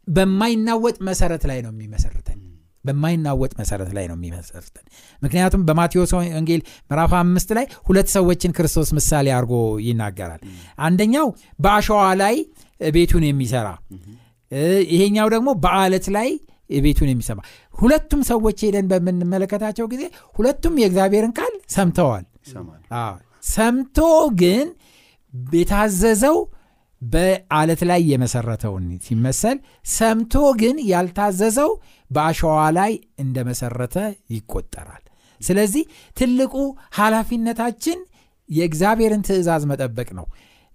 በማይናወጥ 0.07 0.97
መሰረት 1.07 1.43
ላይ 1.49 1.59
ነው 1.65 1.71
የሚመሰርተን። 1.73 2.39
በማይናወጥ 2.85 3.51
መሰረት 3.59 3.89
ላይ 3.95 4.05
ነው 4.09 4.15
የሚመሰርተን። 4.17 4.85
ምክንያቱም 5.21 5.61
በማቴዎስ 5.67 6.11
ወንጌል 6.17 6.61
ምዕራፍ 6.89 7.13
አምስት 7.19 7.49
ላይ 7.57 7.65
ሁለት 7.87 8.09
ሰዎችን 8.15 8.53
ክርስቶስ 8.57 8.89
ምሳሌ 8.97 9.27
አድርጎ 9.37 9.53
ይናገራል። 9.87 10.41
አንደኛው 10.81 11.27
በአሸዋ 11.59 12.01
ላይ 12.21 12.35
ቤቱን 12.79 13.23
የሚሰራ። 13.27 13.67
ይሄኛው 14.91 15.27
ደግሞ 15.33 15.49
በአለት 15.63 16.05
ላይ 16.15 16.29
ቤቱን 16.79 17.09
የሚሰማ 17.11 17.39
ሁለቱም 17.75 18.21
ሰዎች 18.29 18.59
ሄደን 18.65 18.87
በምንመለከታቸው 18.91 19.85
ጊዜ 19.91 20.03
ሁለቱም 20.35 20.75
የእግዚአብሔርን 20.81 21.33
ቃል 21.39 21.53
ሰምተዋል። 21.75 22.25
ሰምቶ 23.49 23.97
ግን 24.39 24.67
የታዘዘው 25.53 26.37
በአለት 27.01 27.81
ላይ 27.89 28.01
የመሰረተውን 28.11 28.85
ሲመሰል 29.05 29.57
ሰምቶ 29.93 30.33
ግን 30.61 30.77
ያልታዘዘው 30.89 31.69
በአሸዋ 32.11 32.55
ላይ 32.77 32.91
እንደመሰረተ 33.23 33.95
ይቆጠራል። 34.33 35.03
ስለዚህ 35.41 35.83
ትልቁ 36.17 36.53
ኃላፊነታችን 36.97 37.99
የእግዚአብሔርን 38.49 39.23
ትእዛዝ 39.27 39.63
መጠበቅ 39.71 40.09
ነው 40.17 40.25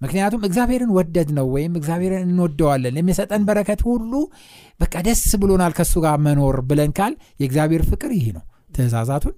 ምክንያቱም 0.05 0.43
እግዚአብሔርን 0.47 0.91
ወደድ 0.97 1.29
ነው 1.37 1.47
ወይም 1.55 1.73
እግዚአብሔርን 1.81 2.25
እንወደዋለን። 2.27 2.99
የሚሰጠን 3.01 3.43
በረከት 3.49 3.81
ሁሉ 3.89 4.13
በቃ 4.81 4.95
ደስ 5.07 5.23
ብሎናል 5.43 5.73
ከሱ 5.79 5.95
ጋር 6.05 6.17
መኖር 6.27 6.57
ብለን 6.71 6.93
ካል 6.99 7.13
የእግዚአብሔር 7.41 7.83
ፍቅር 7.91 8.13
ይህ 8.19 8.29
ነው። 8.37 8.45
ትእዛዛቱን 8.77 9.35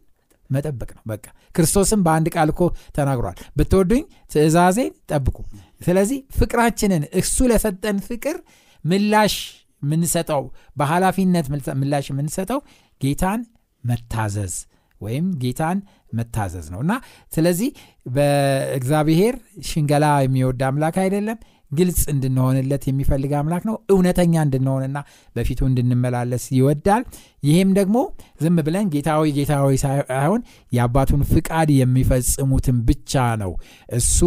መጠበቅ 0.50 0.90
ነው። 0.96 1.02
በቃ 1.10 1.24
ክርስቶስም 1.54 2.00
በአንድ 2.06 2.26
ቃል 2.34 2.48
እኮ 2.52 2.62
ተናግሯል። 2.96 3.38
ብትወዱኝ 3.58 4.02
ትእዛዜን 4.32 4.92
ጠብቁ። 5.10 5.36
ስለዚህ 5.80 6.18
ፍቅራችንን 6.38 7.02
እሱ 7.20 7.36
ለሰጠን 7.50 7.98
ፍቅር 8.06 8.36
ምላሽ 8.84 9.34
የምንሰጠው 9.82 10.42
በኃላፊነት 10.78 11.46
ምላሽ 11.80 12.06
የምንሰጠው 12.12 12.60
ጌታን 13.00 13.40
መታዘዝ 13.84 14.54
ወይም 15.00 15.26
ጌታን 15.40 15.78
መታዘዝ 16.12 16.66
ነው። 16.72 16.80
እና 16.84 16.92
ስለዚህ 17.32 17.70
በእግዚአብሔር 18.16 19.34
ሽንገላ 19.68 20.06
የሚወድ 20.24 20.62
አምላክ 20.68 20.96
አይደለም። 21.02 21.38
ግልጽ 21.72 22.02
እንድንሆንለት 22.12 22.84
የሚፈልግ 22.88 23.32
አምላክ 23.38 23.62
ነው። 23.68 23.76
እውነተኛ 23.92 24.34
እንድንሆንና 24.44 24.98
በፊቱ 25.36 25.60
እንድንመላለስ 25.68 26.44
ይወዳል። 26.56 27.02
ይህም 27.42 27.70
ደግሞ 27.78 27.96
ዝም 28.42 28.58
ብለን 28.66 28.90
ጌታዊ 28.92 29.32
ጌታዊ 29.38 29.72
ሳይሆን 29.82 30.42
የአባቱን 30.72 31.22
ፍቃድ 31.32 31.70
የሚፈጽሙትን 31.78 32.78
ብቻ 32.88 33.12
ነው። 33.42 33.52
እሱ 33.92 34.18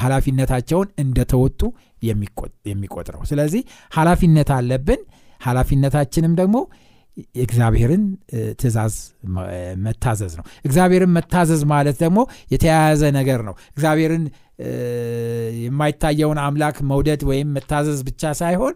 ኃላፊነታቸውን 0.00 0.88
እንደተወጡ 1.02 1.60
የሚቆጥረው። 2.68 3.22
ስለዚህ 3.30 3.62
ኃላፊነት 3.92 4.50
አለብን። 4.56 5.00
ኃላፊነታችንም 5.40 6.34
ደግሞ 6.38 6.56
የእግዚአብሔርን 7.34 8.02
ትእዛዝ 8.60 8.94
መታዘዝ 9.84 10.32
ነው። 10.38 10.44
እግዚአብሔርን 10.64 11.12
መታዘዝ 11.16 11.62
ማለት 11.70 11.96
ደግሞ 12.02 12.18
የተያያዘ 12.52 13.02
ነገር 13.18 13.40
ነው። 13.48 13.54
እግዚአብሔርን 13.72 14.24
የማይታየውን 15.62 16.38
አምላክ 16.44 16.76
መውደድ 16.90 17.22
ወይም 17.30 17.48
መታዘዝ 17.56 18.00
ብቻ 18.08 18.32
ሳይሆን 18.40 18.74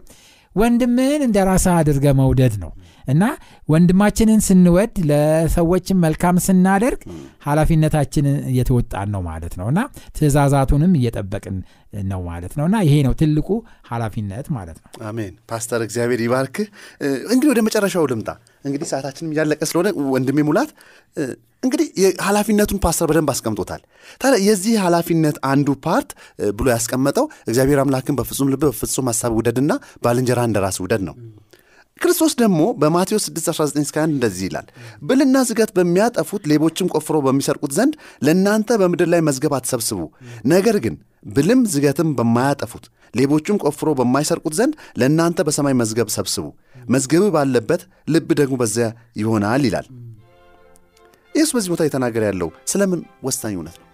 ወንድምህን 0.55 1.21
እንደ 1.25 1.37
ራስህ 1.47 1.75
አድርገህ 1.77 2.05
መውደድ 2.19 2.55
ነው 2.63 2.71
እና 3.07 3.23
ወንድማችንን 3.69 4.41
ስንወድ 4.47 4.93
ለሰዎች 5.09 6.01
መልካም 6.03 6.37
ስናደርግ 6.45 7.01
ኃላፊነታችንን 7.45 8.37
እየተወጣን 8.51 9.09
ነው 9.13 9.21
ማለት 9.27 9.53
ነው። 9.59 9.67
እና 9.71 9.79
ትእዛዛቱንም 10.17 10.93
እየጠበቅን 10.99 11.57
ነው 12.05 12.21
ማለት 12.27 12.53
ነው። 12.57 12.65
እና 12.69 12.77
ይሄ 12.85 12.95
ነው 13.07 13.13
ትልቁ 13.21 13.49
ኃላፊነት 13.89 14.47
ማለት 14.57 14.77
ነው። 14.81 14.89
አሜን። 15.07 15.33
ፓስተር 15.51 15.81
እግዚአብሔር 15.87 16.21
ይባርክህ። 16.25 16.67
እንግዲህ 17.31 17.49
ወደ 17.53 17.61
መጨረሻው 17.67 18.05
ልምጣ። 18.11 18.29
እንግዲህ 18.65 18.87
ሰዓታችንም 18.91 19.31
እያለቀ 19.33 19.61
ስለሆነ 19.69 19.87
ወንድሜ 20.13 20.39
ሙላት 20.49 20.71
እንግዲህ 21.63 21.87
ኃላፊነቱን 22.25 22.79
ፓስተር 22.83 23.07
በደንብ 23.09 23.29
አስቀምጦታል። 23.33 23.81
ታዲያ 24.21 24.37
የዚህ 24.45 24.75
ኃላፊነት 24.85 25.37
አንዱ 25.49 25.69
part 25.85 26.09
ብሎ 26.53 26.67
ያስቀመጠው 26.73 27.25
እግዚአብሔር 27.47 27.79
አምላክን 27.83 28.17
በፍጹም 28.19 28.49
ልብ 28.53 28.63
በፍጹም 28.65 29.09
ሀሳብ 29.11 29.33
ውደድና 29.37 29.73
ባልንጀራ 30.03 30.41
እንደ 30.49 30.59
ራስ 30.65 30.79
ውደድ 30.83 31.03
ነው 31.09 31.15
ክርስቶስ 32.01 32.33
ደግሞ 32.39 32.61
በማቴዎስ 32.81 33.25
619 33.29 33.99
እንደዚህ 34.07 34.45
ይላል 34.47 34.67
ብልና 35.03 35.37
ዝገት 35.49 35.71
በሚያጠፉት 35.77 36.43
ሌቦችም 36.51 36.91
ቆፍሮ 36.95 37.17
በሚሰርቁት 37.25 37.73
ዘንድ 37.77 37.93
ለእናንተ 38.25 38.77
በምድር 38.81 39.09
ላይ 39.13 39.21
መዝገብ 39.27 39.53
አትሰብስቡ 39.57 39.99
ነገር 40.53 40.77
ግን 40.85 40.95
ብልም 41.35 41.61
ዝገትም 41.73 42.09
በማያጠፉት 42.17 42.85
ሌቦቹም 43.13 43.57
ቆፍሮ 43.65 43.89
በማይሰርቁት 43.99 44.53
ዘንድ 44.59 44.73
ለእናንተ 44.99 45.39
በሰማይ 45.47 45.75
መዝገብ 45.81 46.09
ሰብስቡ 46.15 46.45
መዝገብ 46.87 47.23
ባለበት 47.35 47.81
ልብ 48.07 48.29
ደግሞ 48.39 48.55
በዚያ 48.61 48.87
ይሆናል 49.17 49.63
ይላል። 49.67 49.87
ኢየሱስ 51.35 51.53
በዚህ 51.57 51.71
ቦታ 51.73 51.83
የተናገረ 51.87 52.23
ያለው 52.29 52.49
ስለምን 52.71 53.01
ወሳኝ 53.23 53.53
እውነት 53.57 53.75
ነው? 53.79 53.87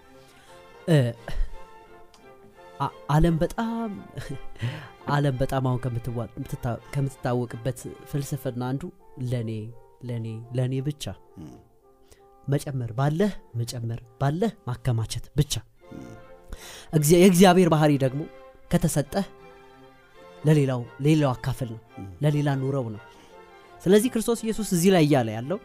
ዓለም 3.12 3.36
በጣም 3.44 3.92
ዓለም 5.08 5.36
በጣም 5.40 5.64
አሁን 5.68 5.80
ከምትታወቅበት 6.94 7.80
ፍልስፍና 8.10 8.62
አንዱ 8.72 8.84
ለኔ 9.32 9.52
ለኔ 10.04 10.26
ለኔ 10.58 10.74
ብቻ። 10.88 11.04
መጨመር 12.48 12.92
ባለህ 12.98 13.32
መጨመር 13.60 14.00
ባለህ 14.22 14.52
ማከማቸት 14.68 15.26
ብቻ። 15.40 15.54
እግዚአ- 16.94 17.20
የእግዚአብሔር 17.22 17.70
ባህሪ 17.74 17.94
ደግሞ 18.04 18.22
ከተሰጠህ 18.72 19.26
ለሌላው 20.46 20.82
ለሌላው 21.00 21.32
አካፍል 21.34 21.70
ነው። 21.74 21.82
ለሌላ 22.24 22.50
ኑረው 22.62 22.86
ነው። 22.96 23.02
ስለዚህ 23.82 24.10
ክርስቶስ 24.14 24.40
ኢየሱስ 24.46 24.70
እዚህ 24.76 24.92
ላይ 24.96 25.04
እያለ 25.08 25.30
ያለው 25.38 25.60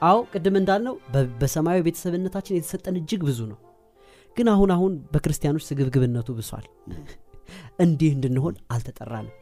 አዎ 0.00 0.18
ቅድም 0.32 0.54
እንዳልነው 0.60 0.94
በሰማያዊ 1.40 1.80
ቤተሰብነታችን 1.86 2.56
የተሰጠን 2.56 2.96
እጅግ 3.00 3.22
ብዙ 3.28 3.40
ነው። 3.52 3.58
ግን 4.36 4.46
አሁን 4.52 4.70
አሁን 4.74 4.92
በክርስቲያኖች 5.12 5.64
ስግብግብነቱ 5.68 6.28
ብሷል 6.38 6.66
እንዲህ 7.78 8.10
እንድንሆን 8.16 8.54
አልተጠራንም። 8.70 9.34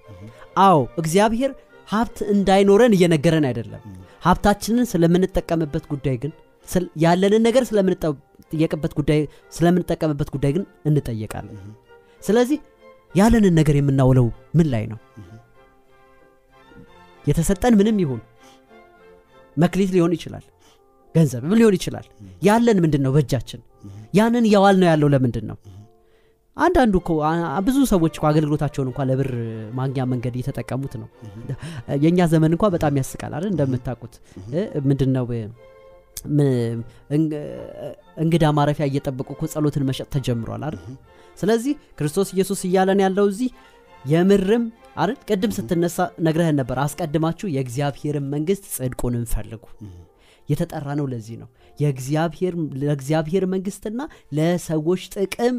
አዎ 0.65 0.79
እግዚአብሔር 0.97 1.53
ሀብት 1.89 2.19
እንዳይኖረን 2.35 2.95
እየነገረን 2.97 3.47
አይደለም። 3.49 3.83
ሀብታችንን 4.23 4.87
ስለምንጠቀምበት 4.93 5.85
ጉዳይ 5.93 6.17
ግን 6.23 6.33
ያለንን 7.03 7.43
ነገር 7.49 7.63
ስለምንጠየቅበት 7.69 8.93
ጉዳይ 8.99 9.21
ስለምንጠቀምበት 9.57 10.29
ጉዳይ 10.35 10.53
ግን 10.57 10.65
እንጠየቃለን። 10.87 11.57
ስለዚህ 12.21 12.59
ያለንን 13.15 13.55
ነገር 13.59 13.77
የምናውለው 13.79 14.27
ምን 14.55 14.67
ላይ 14.73 14.85
ነው? 14.87 14.99
የተሰጠን 17.25 17.75
ምንም 17.79 17.97
ይሁን 18.03 18.21
መክሊት 19.57 19.91
ሊሆን 19.95 20.13
ይችላል 20.17 20.45
ገንዘብም 21.15 21.55
ሊሆን 21.59 21.75
ይችላል። 21.79 22.07
ያለን 22.43 22.79
ምንድን 22.83 23.03
ነው 23.05 23.13
በእጃችን? 23.15 23.61
ያንን 24.15 24.45
እያዋል 24.49 24.77
ነው 24.81 24.89
ያለው 24.91 25.09
ለምንድን 25.15 25.45
ነው 25.51 25.57
አንዳንዱ 26.57 26.95
እኮ 27.01 27.11
ብዙ 27.67 27.77
ሰዎች 27.91 28.15
እኮ 28.19 28.25
አገልግሎታቸውን 28.31 28.89
እንኳ 28.91 29.05
ለብር 29.11 29.29
ማግኛ 29.79 30.05
መንገድ 30.13 30.35
እየተጠቀሙት 30.37 30.95
ነው። 31.03 31.09
የእኛ 32.03 32.27
ዘመን 32.33 32.53
እንኳ 32.57 32.65
በጣም 32.75 32.99
ያስቃል 33.01 33.33
አይደል? 33.37 33.51
እንደምታውቁት 33.53 34.15
ምንድን 34.89 35.13
ነው 35.17 35.27
እንግዳ 38.21 38.45
ማረፊያ 38.57 38.87
እየጠበቁ 38.91 39.29
እኮ 39.37 39.45
ጸሎትን 39.53 39.87
መሸጥ 39.89 40.09
ተጀምሯል 40.15 40.65
አይደል? 40.69 40.83
ስለዚህ 41.39 41.75
ክርስቶስ 41.99 42.29
ኢየሱስ 42.35 42.61
እያለን 42.69 43.01
ያለው 43.05 43.27
እዚህ 43.33 43.51
የምርም 44.05 44.65
አይደል? 44.97 45.19
ቅድም 45.29 45.53
ስትነሳ 45.57 45.97
ነግረህን 46.27 46.57
ነበር። 46.61 46.77
አስቀድማችሁ 46.85 47.47
የእግዚአብሔርን 47.55 48.27
መንግስት 48.35 48.65
ጽድቁንም 48.77 49.25
ፈልጉ። 49.33 49.65
የተጠራ 50.49 50.89
ነው 50.99 51.07
ለዚህ 51.11 51.37
ነው። 51.43 51.49
የእግዚአብሔር 51.79 52.55
ለእግዚአብሔር 52.81 53.45
መንግስትና 53.53 54.01
ለሰዎች 54.37 55.03
ጥቅም 55.17 55.57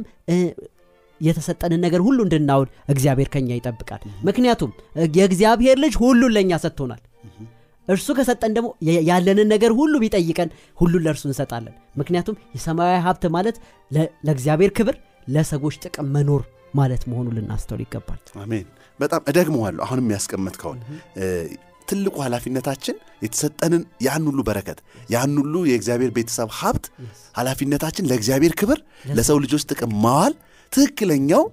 የተሰጠንን 1.22 1.82
ነገር 1.86 2.02
ሁሉ 2.06 2.20
እንድናውል 2.26 2.70
እግዚአብሔር 2.94 3.30
ከኛ 3.34 3.50
ይጠብቃል 3.58 4.02
ምክንያቱም 4.28 4.72
የእግዚአብሔር 5.18 5.78
ልጅ 5.84 5.96
ሁሉን 6.04 6.34
ለእኛ 6.36 6.60
ሰጥቶናል 6.64 7.02
እርሱ 7.88 8.08
ከሰጠን 8.18 8.52
ደግሞ 8.58 8.68
ያለንን 9.10 9.48
ነገር 9.54 9.72
ሁሉ 9.78 9.94
ቢጠይቀን 10.04 10.50
ሁሉን 10.78 11.04
ለእርሱ 11.06 11.24
እንሰጣለን 11.30 11.74
ምክንያቱም 11.98 12.36
የሰማያዊ 12.56 13.00
ሀብት 13.06 13.24
ማለት 13.36 13.56
ለእግዚአብሔር 14.26 14.72
ክብር 14.78 14.98
ለሰዎች 15.28 15.76
ጥቅም 15.84 16.08
መኖር 16.16 16.44
ማለት 16.74 17.02
መሆኑ 17.12 17.28
ልናስተውል 17.36 17.82
ይገባል 17.86 18.20
አሜን። 18.44 18.68
በጣም 19.00 19.22
እደግመዋለሁ። 19.30 19.82
አሁንም 19.86 20.08
ያስቀመጥከውን 20.16 20.80
ትልቁ 21.88 22.16
ኃላፊነታችን 22.26 22.96
የተሰጠንን 23.24 23.84
ያን 24.06 24.24
ሁሉ 24.30 24.40
በረከት 24.48 24.80
ያን 25.10 25.34
ሁሉ 25.42 25.56
የእግዚአብሔር 25.70 26.12
ቤተሰብ 26.18 26.50
ሀብት 26.60 26.86
ኃላፊነታችን 27.38 28.08
ለእግዚአብሔር 28.10 28.54
ክብር 28.62 28.80
ለሰው 29.12 29.38
ልጆች 29.46 29.64
ጥቅም 29.70 29.94
ማዋል 30.04 30.34
ትክክለኛው 30.72 31.44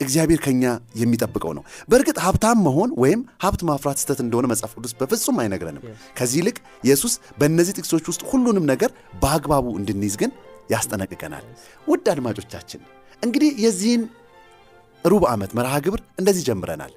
እግዚአብሔር 0.00 0.40
ከኛ 0.44 0.64
የሚጠብቀው 1.00 1.52
ነው። 1.56 1.62
በእርግጥ 1.88 2.16
ሀብታም 2.24 2.58
መሆን 2.66 2.90
ወይም 3.02 3.20
ሀብት 3.44 3.60
ማፍራት 3.68 3.98
ስህተት 4.00 4.20
እንደሆነ 4.24 4.46
መጽሐፍ 4.52 4.72
ቅዱስ 4.76 4.92
በፍጹም 5.00 5.36
አይነግረንም። 5.42 5.82
ከዚህ 6.18 6.38
ይልቅ 6.40 6.56
ኢየሱስ 6.84 7.12
በእነዚህ 7.38 7.76
ጥቅሶች 7.78 8.04
ውስጥ 8.10 8.22
ሁሉንም 8.30 8.64
ነገር 8.72 8.90
በአግባቡ 9.22 9.66
እንድንይዝ 9.80 10.14
ግን 10.22 10.30
ያስጠነቅቀናል። 10.70 11.44
ውድ 11.86 12.06
አድማጮቻችን 12.12 12.82
እንግዲህ 13.22 13.50
የዚህን 13.64 14.02
ሩብ 15.04 15.24
ዓመት 15.30 15.50
መርሃ 15.58 15.74
ግብር 15.84 16.00
እንደዚህ 16.20 16.44
ጀምረናል። 16.48 16.92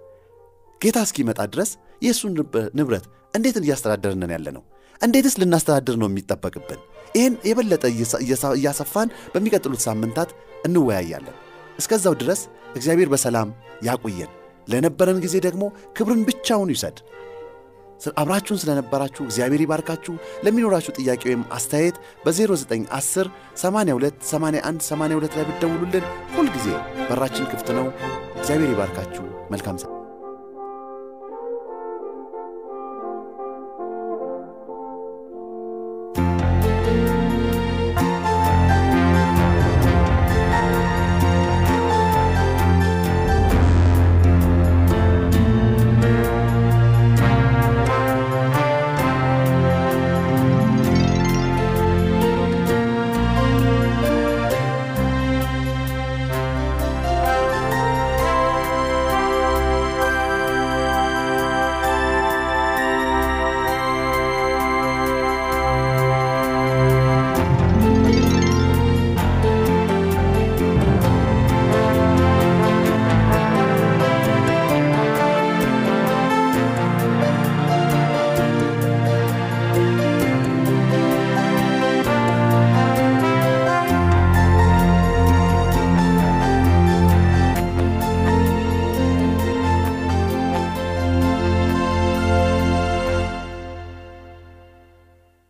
ጌታ 0.82 0.98
እስኪመጣ 1.06 1.40
ድረስ 1.54 1.70
የእሱን 2.02 2.34
ንብ- 2.38 2.70
ንብረት 2.78 3.06
እንዴት 3.34 3.58
እያስተዳደርንን 3.62 4.32
ያለ 4.36 4.48
ነው? 4.56 4.64
እንዴትስ 5.02 5.36
ልናስተዳድር 5.42 5.96
ነው 6.02 6.08
የሚጠበቅብን? 6.10 6.80
ይህን 7.16 7.34
የበለጠ 7.50 7.84
እያሰፋን 8.56 9.10
በሚቀጥሉት 9.34 9.82
ሳምንታት 9.86 10.30
እንወያያለን። 10.68 11.36
እስከዛው 11.80 12.16
ድረስ 12.16 12.42
እግዚአብሔር 12.76 13.10
በሰላም 13.10 13.50
ያቆየን። 13.84 14.32
ለነበረን 14.68 15.20
ጊዜ 15.26 15.36
ደግሞ 15.48 15.64
ክብርን 15.98 16.24
ብቻውን 16.30 16.72
ይውሰድ። 16.74 16.98
አብራችሁን 18.18 18.62
ስለነበራችሁ 18.62 19.24
እግዚአብሔር 19.26 19.62
ይባርካችሁ። 19.64 20.14
ለሚኖራችሁ 20.46 20.94
ጥያቄ 21.00 21.22
ወይም 21.30 21.44
አስተያየት 21.52 21.96
በ0910 22.26 23.30
82 23.58 24.32
81 24.32 24.88
82 24.90 25.38
ላይ 25.38 25.46
ብትደውሉልን 25.50 26.06
ሁልጊዜ 26.38 26.68
በራችን 27.10 27.50
ክፍት 27.54 27.70
ነው። 27.80 27.88
እግዚአብሔር 28.40 28.72
ይባርካችሁ። 28.76 29.26
መልካም 29.52 29.97